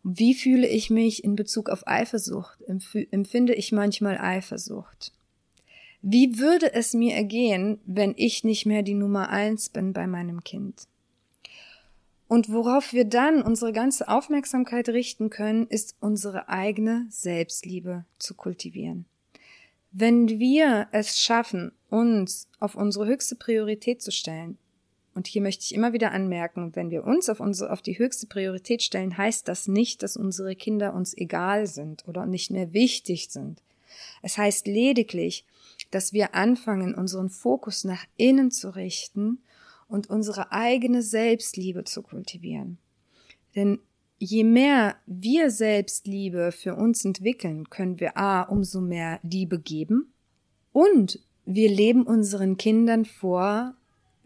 Wie 0.09 0.35
fühle 0.35 0.69
ich 0.69 0.89
mich 0.89 1.25
in 1.25 1.35
Bezug 1.35 1.69
auf 1.69 1.85
Eifersucht? 1.85 2.59
Empfinde 2.65 3.53
ich 3.53 3.73
manchmal 3.73 4.17
Eifersucht? 4.17 5.11
Wie 6.01 6.39
würde 6.39 6.73
es 6.73 6.93
mir 6.93 7.13
ergehen, 7.13 7.81
wenn 7.85 8.13
ich 8.15 8.45
nicht 8.45 8.65
mehr 8.65 8.83
die 8.83 8.93
Nummer 8.93 9.27
eins 9.29 9.67
bin 9.67 9.91
bei 9.91 10.07
meinem 10.07 10.45
Kind? 10.45 10.87
Und 12.29 12.49
worauf 12.49 12.93
wir 12.93 13.03
dann 13.03 13.41
unsere 13.41 13.73
ganze 13.73 14.07
Aufmerksamkeit 14.07 14.87
richten 14.87 15.29
können, 15.29 15.67
ist 15.67 15.97
unsere 15.99 16.47
eigene 16.47 17.07
Selbstliebe 17.09 18.05
zu 18.17 18.33
kultivieren. 18.33 19.03
Wenn 19.91 20.39
wir 20.39 20.87
es 20.93 21.19
schaffen, 21.19 21.73
uns 21.89 22.47
auf 22.61 22.75
unsere 22.75 23.07
höchste 23.07 23.35
Priorität 23.35 24.01
zu 24.01 24.11
stellen, 24.11 24.57
und 25.17 25.25
hier 25.25 25.41
möchte 25.41 25.63
ich 25.63 25.73
immer 25.73 25.93
wieder 25.93 26.11
anmerken, 26.11 26.75
wenn 26.75 26.91
wir 26.91 27.03
uns 27.03 27.27
auf 27.27 27.39
unsere, 27.39 27.73
auf 27.73 27.81
die 27.81 27.97
höchste 27.97 28.27
Priorität 28.27 28.83
stellen, 28.83 29.17
heißt 29.17 29.47
das 29.47 29.67
nicht, 29.67 30.03
dass 30.03 30.15
unsere 30.15 30.55
Kinder 30.55 30.93
uns 30.93 31.17
egal 31.17 31.65
sind 31.65 32.07
oder 32.07 32.27
nicht 32.27 32.51
mehr 32.51 32.71
wichtig 32.71 33.29
sind. 33.31 33.63
Es 34.21 34.37
heißt 34.37 34.67
lediglich, 34.67 35.43
dass 35.89 36.13
wir 36.13 36.35
anfangen, 36.35 36.93
unseren 36.93 37.31
Fokus 37.31 37.83
nach 37.83 38.05
innen 38.15 38.51
zu 38.51 38.75
richten 38.75 39.39
und 39.87 40.07
unsere 40.07 40.51
eigene 40.51 41.01
Selbstliebe 41.01 41.83
zu 41.83 42.03
kultivieren. 42.03 42.77
Denn 43.55 43.79
je 44.19 44.43
mehr 44.43 44.97
wir 45.07 45.49
Selbstliebe 45.49 46.51
für 46.51 46.75
uns 46.75 47.03
entwickeln, 47.03 47.71
können 47.71 47.99
wir 47.99 48.17
a, 48.17 48.43
umso 48.43 48.81
mehr 48.81 49.19
Liebe 49.23 49.57
geben 49.57 50.13
und 50.73 51.19
wir 51.43 51.71
leben 51.71 52.03
unseren 52.03 52.57
Kindern 52.57 53.03
vor, 53.05 53.73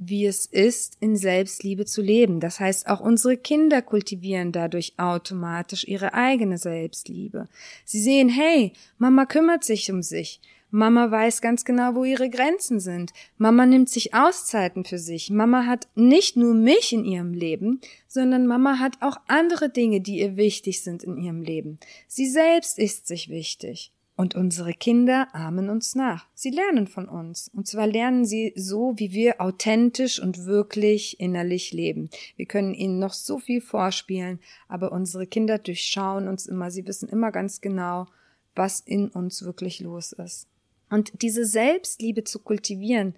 wie 0.04 0.26
es 0.26 0.48
ist, 0.48 0.98
in 1.00 1.16
Selbstliebe 1.16 1.86
zu 1.86 2.02
leben. 2.02 2.40
Das 2.40 2.60
heißt, 2.60 2.88
auch 2.88 3.02
unsere 3.02 3.38
Kinder 3.38 3.84
kultivieren 3.84 4.52
dadurch 4.52 4.94
automatisch 4.98 5.84
ihre 5.88 6.16
eigene 6.16 6.58
Selbstliebe. 6.58 7.48
Sie 7.86 8.02
sehen, 8.02 8.28
hey, 8.28 8.74
Mama 8.98 9.28
kümmert 9.28 9.64
sich 9.64 9.92
um 9.92 10.02
sich. 10.02 10.42
Mama 10.72 11.12
weiß 11.12 11.42
ganz 11.42 11.66
genau, 11.66 11.94
wo 11.94 12.04
ihre 12.04 12.32
Grenzen 12.32 12.80
sind. 12.80 13.12
Mama 13.38 13.68
nimmt 13.68 13.90
sich 13.90 14.16
Auszeiten 14.16 14.86
für 14.86 14.98
sich. 14.98 15.30
Mama 15.30 15.68
hat 15.68 15.88
nicht 15.94 16.36
nur 16.36 16.56
mich 16.56 16.94
in 16.94 17.06
ihrem 17.06 17.34
Leben, 17.34 17.80
sondern 18.08 18.48
Mama 18.48 18.80
hat 18.80 18.94
auch 19.02 19.18
andere 19.28 19.70
Dinge, 19.70 20.02
die 20.02 20.20
ihr 20.20 20.36
wichtig 20.36 20.82
sind 20.82 21.04
in 21.04 21.18
ihrem 21.18 21.44
Leben. 21.44 21.78
Sie 22.08 22.28
selbst 22.28 22.80
ist 22.80 23.06
sich 23.06 23.30
wichtig. 23.30 23.92
Und 24.16 24.36
unsere 24.36 24.74
Kinder 24.74 25.34
ahmen 25.34 25.70
uns 25.70 25.96
nach. 25.96 26.28
Sie 26.34 26.52
lernen 26.52 26.88
von 26.88 27.08
uns. 27.08 27.50
Und 27.54 27.68
zwar 27.68 27.88
lernen 27.88 28.26
sie 28.26 28.54
so, 28.56 28.94
wie 28.98 29.14
wir 29.14 29.42
authentisch 29.42 30.22
und 30.22 30.46
wirklich 30.46 31.20
innerlich 31.20 31.72
leben. 31.72 32.10
Wir 32.36 32.46
können 32.46 32.74
ihnen 32.74 33.00
noch 33.00 33.14
so 33.14 33.40
viel 33.40 33.62
vorspielen, 33.62 34.40
aber 34.68 34.92
unsere 34.92 35.26
Kinder 35.26 35.58
durchschauen 35.58 36.28
uns 36.28 36.46
immer. 36.46 36.70
Sie 36.70 36.86
wissen 36.86 37.10
immer 37.10 37.32
ganz 37.32 37.62
genau, 37.62 38.08
was 38.54 38.80
in 38.80 39.08
uns 39.08 39.44
wirklich 39.44 39.80
los 39.80 40.12
ist. 40.12 40.48
Und 40.90 41.22
diese 41.22 41.46
Selbstliebe 41.46 42.24
zu 42.24 42.40
kultivieren, 42.40 43.16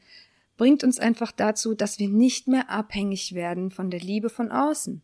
bringt 0.58 0.84
uns 0.84 1.00
einfach 1.00 1.32
dazu, 1.32 1.74
dass 1.74 2.00
wir 2.00 2.08
nicht 2.08 2.48
mehr 2.48 2.70
abhängig 2.70 3.34
werden 3.34 3.72
von 3.72 3.90
der 3.90 4.00
Liebe 4.00 4.30
von 4.30 4.52
außen. 4.52 5.02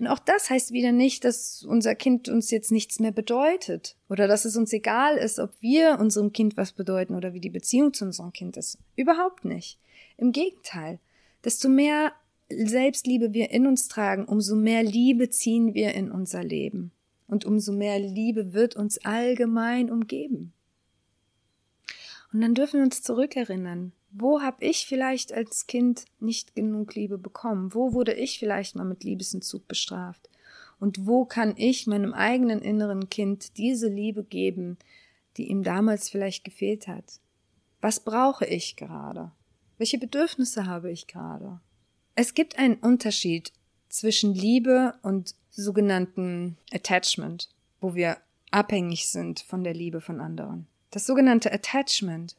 Und 0.00 0.06
auch 0.06 0.20
das 0.20 0.48
heißt 0.48 0.72
wieder 0.72 0.92
nicht, 0.92 1.24
dass 1.24 1.64
unser 1.64 1.94
Kind 1.94 2.28
uns 2.28 2.50
jetzt 2.50 2.70
nichts 2.70 3.00
mehr 3.00 3.10
bedeutet 3.10 3.96
oder 4.08 4.28
dass 4.28 4.44
es 4.44 4.56
uns 4.56 4.72
egal 4.72 5.16
ist, 5.16 5.40
ob 5.40 5.50
wir 5.60 5.98
unserem 5.98 6.32
Kind 6.32 6.56
was 6.56 6.72
bedeuten 6.72 7.16
oder 7.16 7.34
wie 7.34 7.40
die 7.40 7.50
Beziehung 7.50 7.92
zu 7.92 8.04
unserem 8.04 8.32
Kind 8.32 8.56
ist. 8.56 8.78
Überhaupt 8.94 9.44
nicht. 9.44 9.80
Im 10.16 10.30
Gegenteil. 10.30 11.00
Desto 11.44 11.68
mehr 11.68 12.12
Selbstliebe 12.48 13.34
wir 13.34 13.50
in 13.50 13.66
uns 13.66 13.88
tragen, 13.88 14.24
umso 14.24 14.56
mehr 14.56 14.82
Liebe 14.82 15.30
ziehen 15.30 15.74
wir 15.74 15.94
in 15.94 16.10
unser 16.10 16.42
Leben. 16.42 16.92
Und 17.26 17.44
umso 17.44 17.72
mehr 17.72 17.98
Liebe 17.98 18.54
wird 18.54 18.74
uns 18.74 19.04
allgemein 19.04 19.90
umgeben. 19.90 20.54
Und 22.32 22.40
dann 22.40 22.54
dürfen 22.54 22.78
wir 22.78 22.84
uns 22.84 23.02
zurückerinnern, 23.02 23.92
wo 24.10 24.40
habe 24.40 24.64
ich 24.64 24.86
vielleicht 24.86 25.32
als 25.32 25.66
Kind 25.66 26.04
nicht 26.20 26.54
genug 26.54 26.94
Liebe 26.94 27.18
bekommen? 27.18 27.74
Wo 27.74 27.92
wurde 27.92 28.14
ich 28.14 28.38
vielleicht 28.38 28.76
mal 28.76 28.84
mit 28.84 29.04
Liebesentzug 29.04 29.68
bestraft? 29.68 30.28
Und 30.80 31.06
wo 31.06 31.24
kann 31.24 31.54
ich 31.56 31.86
meinem 31.86 32.14
eigenen 32.14 32.60
inneren 32.60 33.10
Kind 33.10 33.56
diese 33.58 33.88
Liebe 33.88 34.24
geben, 34.24 34.78
die 35.36 35.48
ihm 35.48 35.62
damals 35.62 36.08
vielleicht 36.08 36.44
gefehlt 36.44 36.88
hat? 36.88 37.20
Was 37.80 38.00
brauche 38.00 38.46
ich 38.46 38.76
gerade? 38.76 39.32
Welche 39.76 39.98
Bedürfnisse 39.98 40.66
habe 40.66 40.90
ich 40.90 41.06
gerade? 41.06 41.60
Es 42.14 42.34
gibt 42.34 42.58
einen 42.58 42.76
Unterschied 42.76 43.52
zwischen 43.88 44.34
Liebe 44.34 44.94
und 45.02 45.34
sogenannten 45.50 46.56
Attachment, 46.72 47.48
wo 47.80 47.94
wir 47.94 48.16
abhängig 48.50 49.08
sind 49.08 49.40
von 49.40 49.62
der 49.62 49.74
Liebe 49.74 50.00
von 50.00 50.20
anderen. 50.20 50.66
Das 50.90 51.06
sogenannte 51.06 51.52
Attachment 51.52 52.36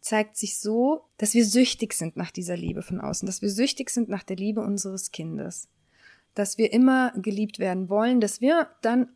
zeigt 0.00 0.36
sich 0.36 0.58
so, 0.58 1.04
dass 1.16 1.34
wir 1.34 1.44
süchtig 1.44 1.92
sind 1.92 2.16
nach 2.16 2.30
dieser 2.30 2.56
Liebe 2.56 2.82
von 2.82 3.00
außen, 3.00 3.26
dass 3.26 3.42
wir 3.42 3.50
süchtig 3.50 3.90
sind 3.90 4.08
nach 4.08 4.22
der 4.22 4.36
Liebe 4.36 4.60
unseres 4.60 5.10
Kindes, 5.10 5.68
dass 6.34 6.58
wir 6.58 6.72
immer 6.72 7.12
geliebt 7.16 7.58
werden 7.58 7.88
wollen, 7.88 8.20
dass 8.20 8.40
wir 8.40 8.68
dann 8.82 9.08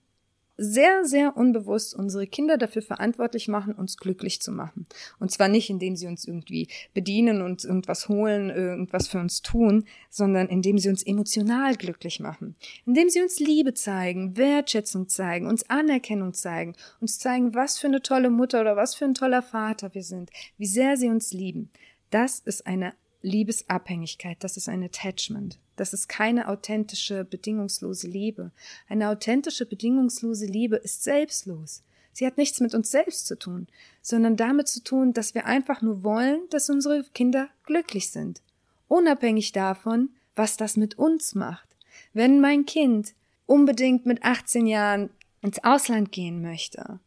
sehr, 0.56 1.04
sehr 1.04 1.36
unbewusst 1.36 1.94
unsere 1.94 2.26
Kinder 2.26 2.58
dafür 2.58 2.82
verantwortlich 2.82 3.48
machen, 3.48 3.74
uns 3.74 3.96
glücklich 3.96 4.40
zu 4.40 4.52
machen. 4.52 4.86
Und 5.18 5.30
zwar 5.30 5.48
nicht, 5.48 5.70
indem 5.70 5.96
sie 5.96 6.06
uns 6.06 6.26
irgendwie 6.26 6.68
bedienen 6.94 7.42
und 7.42 7.64
irgendwas 7.64 8.08
holen, 8.08 8.50
irgendwas 8.50 9.08
für 9.08 9.18
uns 9.18 9.42
tun, 9.42 9.84
sondern 10.10 10.48
indem 10.48 10.78
sie 10.78 10.88
uns 10.88 11.02
emotional 11.02 11.76
glücklich 11.76 12.20
machen. 12.20 12.56
Indem 12.86 13.08
sie 13.08 13.22
uns 13.22 13.40
Liebe 13.40 13.74
zeigen, 13.74 14.36
Wertschätzung 14.36 15.08
zeigen, 15.08 15.46
uns 15.46 15.68
Anerkennung 15.70 16.34
zeigen, 16.34 16.74
uns 17.00 17.18
zeigen, 17.18 17.54
was 17.54 17.78
für 17.78 17.86
eine 17.86 18.02
tolle 18.02 18.30
Mutter 18.30 18.60
oder 18.60 18.76
was 18.76 18.94
für 18.94 19.04
ein 19.04 19.14
toller 19.14 19.42
Vater 19.42 19.94
wir 19.94 20.04
sind, 20.04 20.30
wie 20.58 20.66
sehr 20.66 20.96
sie 20.96 21.08
uns 21.08 21.32
lieben. 21.32 21.70
Das 22.10 22.40
ist 22.40 22.66
eine 22.66 22.92
Liebesabhängigkeit, 23.22 24.36
das 24.40 24.56
ist 24.56 24.68
ein 24.68 24.82
Attachment. 24.82 25.58
Das 25.76 25.92
ist 25.92 26.08
keine 26.08 26.48
authentische, 26.48 27.24
bedingungslose 27.24 28.06
Liebe. 28.06 28.50
Eine 28.88 29.08
authentische, 29.08 29.64
bedingungslose 29.66 30.46
Liebe 30.46 30.76
ist 30.76 31.02
selbstlos. 31.02 31.82
Sie 32.12 32.26
hat 32.26 32.36
nichts 32.36 32.60
mit 32.60 32.74
uns 32.74 32.90
selbst 32.90 33.26
zu 33.26 33.38
tun, 33.38 33.68
sondern 34.02 34.36
damit 34.36 34.68
zu 34.68 34.82
tun, 34.82 35.14
dass 35.14 35.34
wir 35.34 35.46
einfach 35.46 35.80
nur 35.80 36.04
wollen, 36.04 36.40
dass 36.50 36.68
unsere 36.68 37.04
Kinder 37.14 37.48
glücklich 37.64 38.10
sind. 38.10 38.42
Unabhängig 38.88 39.52
davon, 39.52 40.10
was 40.36 40.56
das 40.56 40.76
mit 40.76 40.98
uns 40.98 41.34
macht. 41.34 41.68
Wenn 42.12 42.40
mein 42.40 42.66
Kind 42.66 43.14
unbedingt 43.46 44.04
mit 44.04 44.22
18 44.22 44.66
Jahren 44.66 45.10
ins 45.40 45.62
Ausland 45.64 46.12
gehen 46.12 46.42
möchte, 46.42 47.00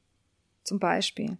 zum 0.64 0.80
Beispiel, 0.80 1.38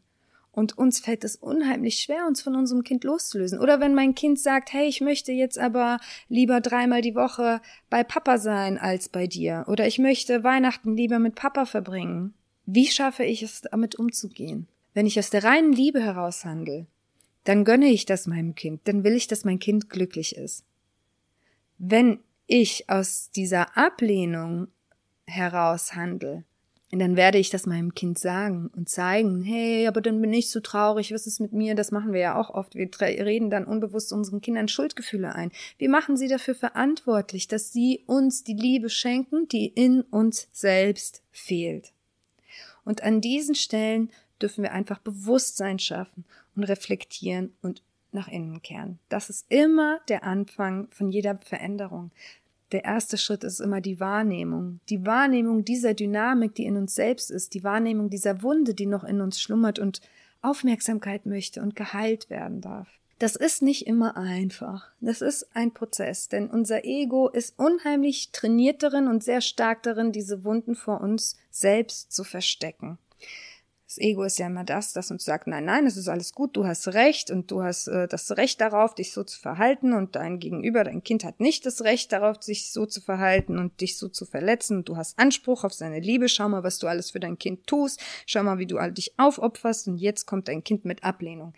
und 0.56 0.78
uns 0.78 1.00
fällt 1.00 1.26
es 1.26 1.36
unheimlich 1.36 2.00
schwer, 2.00 2.26
uns 2.26 2.42
von 2.42 2.56
unserem 2.56 2.84
Kind 2.84 3.04
loszulösen. 3.04 3.60
Oder 3.60 3.82
wenn 3.82 3.94
mein 3.94 4.16
Kind 4.16 4.40
sagt, 4.40 4.72
hey, 4.72 4.88
ich 4.88 5.02
möchte 5.02 5.34
jetzt 5.34 5.60
aber 5.60 6.00
lieber 6.30 6.62
dreimal 6.62 7.02
die 7.02 7.14
Woche 7.14 7.60
bei 7.90 8.06
Papa 8.06 8.38
sein 8.38 8.78
als 8.78 9.10
bei 9.10 9.28
dir. 9.28 9.66
Oder 9.68 9.86
ich 9.86 10.00
möchte 10.00 10.46
Weihnachten 10.46 10.96
lieber 10.96 11.20
mit 11.20 11.36
Papa 11.36 11.66
verbringen. 11.66 12.34
Wie 12.66 12.88
schaffe 12.88 13.26
ich 13.26 13.44
es, 13.44 13.62
damit 13.62 13.96
umzugehen? 13.96 14.68
Wenn 14.94 15.06
ich 15.06 15.20
aus 15.20 15.30
der 15.30 15.44
reinen 15.44 15.74
Liebe 15.74 16.02
heraus 16.02 16.46
handle, 16.46 16.88
dann 17.44 17.66
gönne 17.66 17.88
ich 17.88 18.06
das 18.06 18.26
meinem 18.26 18.56
Kind, 18.56 18.82
dann 18.86 19.04
will 19.04 19.14
ich, 19.14 19.28
dass 19.28 19.44
mein 19.44 19.60
Kind 19.60 19.90
glücklich 19.90 20.38
ist. 20.38 20.64
Wenn 21.78 22.20
ich 22.48 22.90
aus 22.90 23.30
dieser 23.36 23.78
Ablehnung 23.78 24.68
heraus 25.28 25.96
handle, 25.96 26.46
und 26.96 27.00
dann 27.00 27.18
werde 27.18 27.40
ich 27.40 27.50
das 27.50 27.66
meinem 27.66 27.94
Kind 27.94 28.18
sagen 28.18 28.72
und 28.74 28.88
zeigen, 28.88 29.44
hey, 29.44 29.86
aber 29.86 30.00
dann 30.00 30.22
bin 30.22 30.32
ich 30.32 30.50
so 30.50 30.62
traurig, 30.62 31.14
was 31.14 31.28
ist 31.28 31.42
mit 31.42 31.52
mir? 31.52 31.76
Das 31.76 31.92
machen 31.92 32.14
wir 32.14 32.22
ja 32.22 32.40
auch 32.40 32.50
oft. 32.50 32.74
Wir 32.74 32.90
reden 33.02 33.50
dann 33.50 33.66
unbewusst 33.66 34.14
unseren 34.14 34.40
Kindern 34.40 34.70
Schuldgefühle 34.70 35.36
ein. 35.36 35.52
Wir 35.78 35.90
machen 35.90 36.16
sie 36.16 36.30
dafür 36.30 36.56
verantwortlich, 36.56 37.50
dass 37.50 37.74
sie 37.74 38.06
uns 38.06 38.46
die 38.46 38.54
Liebe 38.54 38.90
schenken, 38.90 39.50
die 39.50 39.68
in 39.68 40.04
uns 40.04 40.48
selbst 40.54 41.22
fehlt. 41.32 41.92
Und 42.86 43.04
an 43.04 43.20
diesen 43.20 43.56
Stellen 43.56 44.10
dürfen 44.42 44.64
wir 44.64 44.72
einfach 44.72 45.00
Bewusstsein 45.00 45.80
schaffen 45.80 46.24
und 46.56 46.64
reflektieren 46.64 47.52
und 47.62 47.84
nach 48.14 48.30
innen 48.30 48.62
kehren. 48.62 49.00
Das 49.10 49.30
ist 49.30 49.48
immer 49.50 50.00
der 50.08 50.24
Anfang 50.24 50.88
von 50.92 51.12
jeder 51.12 51.38
Veränderung 51.40 52.12
der 52.72 52.84
erste 52.84 53.18
Schritt 53.18 53.44
ist 53.44 53.60
immer 53.60 53.82
die 53.82 54.00
Wahrnehmung. 54.00 54.80
Die 54.90 55.06
Wahrnehmung 55.06 55.66
dieser 55.66 55.94
Dynamik, 55.94 56.56
die 56.56 56.66
in 56.66 56.78
uns 56.78 56.96
selbst 56.96 57.32
ist, 57.32 57.54
die 57.54 57.64
Wahrnehmung 57.64 58.10
dieser 58.10 58.42
Wunde, 58.42 58.74
die 58.74 58.88
noch 58.88 59.04
in 59.04 59.22
uns 59.22 59.40
schlummert 59.40 59.80
und 59.80 60.02
Aufmerksamkeit 60.42 61.26
möchte 61.26 61.62
und 61.62 61.76
geheilt 61.76 62.30
werden 62.30 62.62
darf. 62.62 62.88
Das 63.20 63.38
ist 63.38 63.62
nicht 63.62 63.88
immer 63.88 64.18
einfach. 64.18 64.92
Das 65.00 65.22
ist 65.22 65.56
ein 65.56 65.74
Prozess, 65.74 66.28
denn 66.28 66.50
unser 66.50 66.84
Ego 66.84 67.30
ist 67.30 67.58
unheimlich 67.58 68.32
trainiert 68.32 68.84
darin 68.84 69.08
und 69.08 69.24
sehr 69.24 69.40
stark 69.40 69.84
darin, 69.84 70.12
diese 70.12 70.44
Wunden 70.44 70.76
vor 70.76 71.00
uns 71.00 71.38
selbst 71.50 72.12
zu 72.12 72.26
verstecken. 72.26 72.98
Das 73.96 74.04
Ego 74.04 74.24
ist 74.24 74.40
ja 74.40 74.48
immer 74.48 74.66
das, 74.66 74.92
das 74.92 75.10
uns 75.10 75.24
sagt, 75.24 75.48
nein, 75.48 75.64
nein, 75.64 75.86
es 75.86 75.96
ist 75.96 76.10
alles 76.10 76.34
gut, 76.34 76.58
du 76.58 76.66
hast 76.66 76.90
Recht 76.90 77.32
und 77.32 77.50
du 77.50 77.64
hast 77.64 77.88
äh, 77.88 78.10
das 78.10 78.30
Recht 78.36 78.60
darauf, 78.60 78.94
dich 78.94 79.14
so 79.14 79.24
zu 79.24 79.40
verhalten 79.40 79.94
und 79.94 80.18
dein 80.18 80.40
Gegenüber, 80.40 80.84
dein 80.84 81.02
Kind 81.02 81.24
hat 81.24 81.40
nicht 81.40 81.66
das 81.66 81.82
Recht 81.82 82.12
darauf, 82.12 82.44
sich 82.44 82.74
so 82.74 82.86
zu 82.86 83.00
verhalten 83.00 83.58
und 83.58 83.80
dich 83.80 83.98
so 83.98 84.10
zu 84.10 84.26
verletzen. 84.26 84.80
Und 84.80 84.90
du 84.90 84.98
hast 84.98 85.18
Anspruch 85.18 85.64
auf 85.64 85.72
seine 85.72 86.02
Liebe, 86.02 86.28
schau 86.28 86.50
mal, 86.50 86.64
was 86.64 86.78
du 86.78 86.88
alles 86.88 87.12
für 87.12 87.22
dein 87.22 87.38
Kind 87.38 87.68
tust, 87.68 88.02
schau 88.26 88.44
mal, 88.44 88.58
wie 88.58 88.68
du 88.68 88.78
dich 88.92 89.14
aufopferst 89.18 89.88
und 89.88 89.96
jetzt 89.96 90.26
kommt 90.26 90.50
dein 90.50 90.62
Kind 90.62 90.84
mit 90.84 91.06
Ablehnung. 91.06 91.54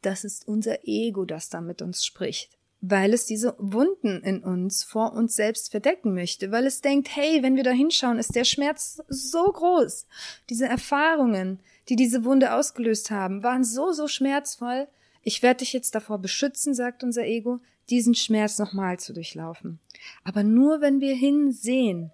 Das 0.00 0.22
ist 0.22 0.46
unser 0.46 0.86
Ego, 0.86 1.24
das 1.24 1.48
da 1.48 1.60
mit 1.60 1.82
uns 1.82 2.04
spricht 2.04 2.59
weil 2.80 3.12
es 3.12 3.26
diese 3.26 3.54
Wunden 3.58 4.22
in 4.22 4.42
uns 4.42 4.82
vor 4.84 5.12
uns 5.12 5.36
selbst 5.36 5.70
verdecken 5.70 6.14
möchte, 6.14 6.50
weil 6.50 6.66
es 6.66 6.80
denkt, 6.80 7.14
hey, 7.14 7.42
wenn 7.42 7.56
wir 7.56 7.62
da 7.62 7.72
hinschauen, 7.72 8.18
ist 8.18 8.34
der 8.34 8.44
Schmerz 8.44 9.02
so 9.08 9.44
groß. 9.44 10.06
Diese 10.48 10.66
Erfahrungen, 10.66 11.60
die 11.88 11.96
diese 11.96 12.24
Wunde 12.24 12.54
ausgelöst 12.54 13.10
haben, 13.10 13.42
waren 13.42 13.64
so, 13.64 13.92
so 13.92 14.08
schmerzvoll. 14.08 14.88
Ich 15.22 15.42
werde 15.42 15.58
dich 15.58 15.72
jetzt 15.72 15.94
davor 15.94 16.18
beschützen, 16.18 16.74
sagt 16.74 17.04
unser 17.04 17.26
Ego, 17.26 17.60
diesen 17.90 18.14
Schmerz 18.14 18.58
nochmal 18.58 18.98
zu 18.98 19.12
durchlaufen. 19.12 19.78
Aber 20.24 20.42
nur 20.42 20.80
wenn 20.80 21.00
wir 21.00 21.14
hinsehen, 21.14 22.12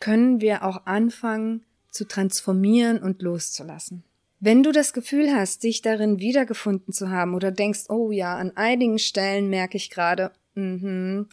können 0.00 0.40
wir 0.40 0.64
auch 0.64 0.84
anfangen 0.84 1.64
zu 1.90 2.06
transformieren 2.06 2.98
und 2.98 3.22
loszulassen. 3.22 4.04
Wenn 4.46 4.62
du 4.62 4.72
das 4.72 4.92
Gefühl 4.92 5.34
hast, 5.34 5.62
dich 5.62 5.80
darin 5.80 6.18
wiedergefunden 6.18 6.92
zu 6.92 7.08
haben 7.08 7.34
oder 7.34 7.50
denkst, 7.50 7.84
oh 7.88 8.10
ja, 8.10 8.36
an 8.36 8.54
einigen 8.56 8.98
Stellen 8.98 9.48
merke 9.48 9.78
ich 9.78 9.88
gerade, 9.88 10.32
mhm, 10.54 11.30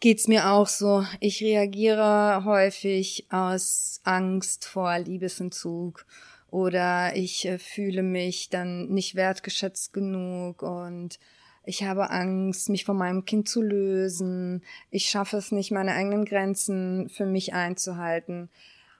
geht's 0.00 0.28
mir 0.28 0.50
auch 0.50 0.66
so. 0.66 1.06
Ich 1.20 1.42
reagiere 1.42 2.44
häufig 2.44 3.24
aus 3.30 4.02
Angst 4.04 4.66
vor 4.66 4.98
Liebesentzug 4.98 6.04
oder 6.50 7.16
ich 7.16 7.46
äh, 7.46 7.58
fühle 7.58 8.02
mich 8.02 8.50
dann 8.50 8.90
nicht 8.90 9.14
wertgeschätzt 9.14 9.94
genug 9.94 10.62
und 10.62 11.18
ich 11.64 11.84
habe 11.84 12.10
Angst, 12.10 12.68
mich 12.68 12.84
von 12.84 12.98
meinem 12.98 13.24
Kind 13.24 13.48
zu 13.48 13.62
lösen. 13.62 14.62
Ich 14.90 15.08
schaffe 15.08 15.38
es 15.38 15.50
nicht, 15.50 15.70
meine 15.70 15.94
eigenen 15.94 16.26
Grenzen 16.26 17.08
für 17.08 17.24
mich 17.24 17.54
einzuhalten 17.54 18.50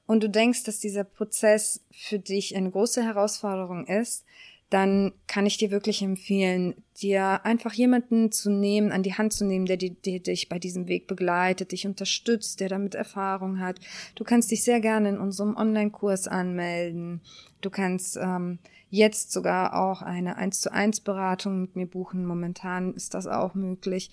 und 0.09 0.23
du 0.23 0.31
denkst, 0.31 0.65
dass 0.65 0.81
dieser 0.81 1.05
Prozess 1.05 1.83
für 1.91 2.19
dich 2.19 2.57
eine 2.57 2.71
große 2.71 3.05
Herausforderung 3.05 3.87
ist, 3.87 4.25
dann 4.71 5.13
kann 5.27 5.45
ich 5.45 5.59
dir 5.59 5.71
wirklich 5.71 6.01
empfehlen, 6.01 6.75
dir 6.99 7.45
einfach 7.45 7.75
jemanden 7.75 8.33
zu 8.33 8.51
nehmen, 8.51 8.91
an 8.91 9.03
die 9.03 9.15
Hand 9.15 9.35
zu 9.35 9.45
nehmen, 9.45 9.67
der, 9.67 9.77
die, 9.77 9.91
der 9.91 10.21
dich 10.21 10.49
bei 10.49 10.59
diesem 10.59 10.89
Weg 10.89 11.09
begleitet, 11.09 11.73
dich 11.73 11.87
unterstützt, 11.87 12.61
der 12.61 12.71
damit 12.71 12.95
Erfahrung 12.95 13.61
hat. 13.61 13.81
Du 14.15 14.25
kannst 14.25 14.51
dich 14.51 14.65
sehr 14.65 14.81
gerne 14.81 15.11
in 15.11 15.19
unserem 15.19 15.55
Online-Kurs 15.57 16.27
anmelden. 16.27 17.21
Du 17.61 17.69
kannst 17.69 18.17
ähm, 18.17 18.59
jetzt 18.89 19.31
sogar 19.31 19.75
auch 19.79 20.01
eine 20.01 20.37
1 20.39 20.61
zu 20.61 20.73
1 20.73 21.01
Beratung 21.01 21.61
mit 21.61 21.77
mir 21.77 21.87
buchen. 21.87 22.25
Momentan 22.25 22.95
ist 22.95 23.13
das 23.13 23.27
auch 23.27 23.55
möglich. 23.55 24.11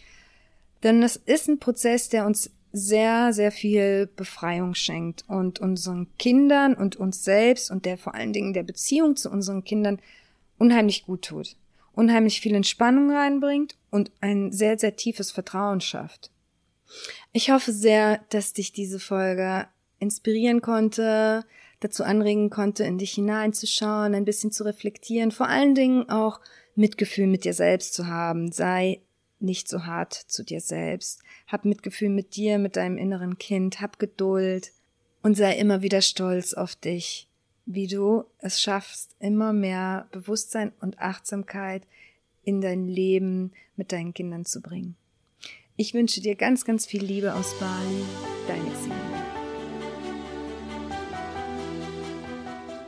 Denn 0.83 1.01
es 1.03 1.15
ist 1.15 1.47
ein 1.47 1.59
Prozess, 1.59 2.09
der 2.09 2.25
uns 2.25 2.51
sehr, 2.75 3.31
sehr 3.31 3.53
viel 3.53 4.09
Befreiung 4.17 4.75
schenkt 4.75 5.23
und 5.29 5.59
unseren 5.59 6.07
Kindern 6.17 6.73
und 6.73 6.97
uns 6.97 7.23
selbst 7.23 7.71
und 7.71 7.85
der 7.85 7.97
vor 7.97 8.15
allen 8.15 8.33
Dingen 8.33 8.53
der 8.53 8.63
Beziehung 8.63 9.15
zu 9.15 9.29
unseren 9.29 9.63
Kindern 9.63 9.99
unheimlich 10.57 11.05
gut 11.05 11.23
tut, 11.23 11.55
unheimlich 11.93 12.41
viel 12.41 12.53
Entspannung 12.53 13.11
reinbringt 13.11 13.75
und 13.91 14.11
ein 14.19 14.51
sehr, 14.51 14.77
sehr 14.77 14.97
tiefes 14.97 15.31
Vertrauen 15.31 15.79
schafft. 15.79 16.31
Ich 17.31 17.49
hoffe 17.49 17.71
sehr, 17.71 18.19
dass 18.29 18.51
dich 18.51 18.73
diese 18.73 18.99
Folge 18.99 19.67
inspirieren 19.99 20.61
konnte, 20.61 21.45
dazu 21.79 22.03
anregen 22.03 22.49
konnte, 22.49 22.83
in 22.83 22.97
dich 22.97 23.13
hineinzuschauen, 23.13 24.13
ein 24.13 24.25
bisschen 24.25 24.51
zu 24.51 24.65
reflektieren, 24.65 25.31
vor 25.31 25.47
allen 25.47 25.75
Dingen 25.75 26.09
auch 26.09 26.41
Mitgefühl 26.75 27.27
mit 27.27 27.45
dir 27.45 27.53
selbst 27.53 27.93
zu 27.93 28.07
haben. 28.07 28.51
Sei 28.51 28.99
nicht 29.45 29.67
so 29.67 29.85
hart 29.85 30.13
zu 30.13 30.43
dir 30.43 30.59
selbst. 30.59 31.21
Hab 31.47 31.65
Mitgefühl 31.65 32.09
mit 32.09 32.35
dir, 32.35 32.57
mit 32.57 32.75
deinem 32.75 32.97
inneren 32.97 33.37
Kind, 33.37 33.79
hab 33.79 33.99
Geduld 33.99 34.71
und 35.21 35.35
sei 35.35 35.55
immer 35.57 35.81
wieder 35.81 36.01
stolz 36.01 36.53
auf 36.53 36.75
dich, 36.75 37.29
wie 37.65 37.87
du 37.87 38.25
es 38.39 38.61
schaffst, 38.61 39.15
immer 39.19 39.53
mehr 39.53 40.07
Bewusstsein 40.11 40.71
und 40.81 40.99
Achtsamkeit 40.99 41.83
in 42.43 42.61
dein 42.61 42.87
Leben 42.87 43.53
mit 43.75 43.91
deinen 43.91 44.13
Kindern 44.13 44.45
zu 44.45 44.61
bringen. 44.61 44.95
Ich 45.77 45.93
wünsche 45.93 46.21
dir 46.21 46.35
ganz, 46.35 46.63
ganz 46.63 46.85
viel 46.85 47.03
Liebe 47.03 47.33
aus 47.33 47.53
Bali, 47.59 48.03
deine 48.47 48.71
Xenia. 48.71 49.25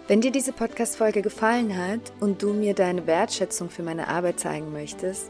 Wenn 0.08 0.22
dir 0.22 0.32
diese 0.32 0.54
Podcast-Folge 0.54 1.22
gefallen 1.22 1.76
hat 1.76 2.14
und 2.22 2.42
du 2.42 2.54
mir 2.54 2.74
deine 2.74 3.08
Wertschätzung 3.08 3.70
für 3.70 3.84
meine 3.84 4.08
Arbeit 4.08 4.40
zeigen 4.40 4.72
möchtest, 4.72 5.30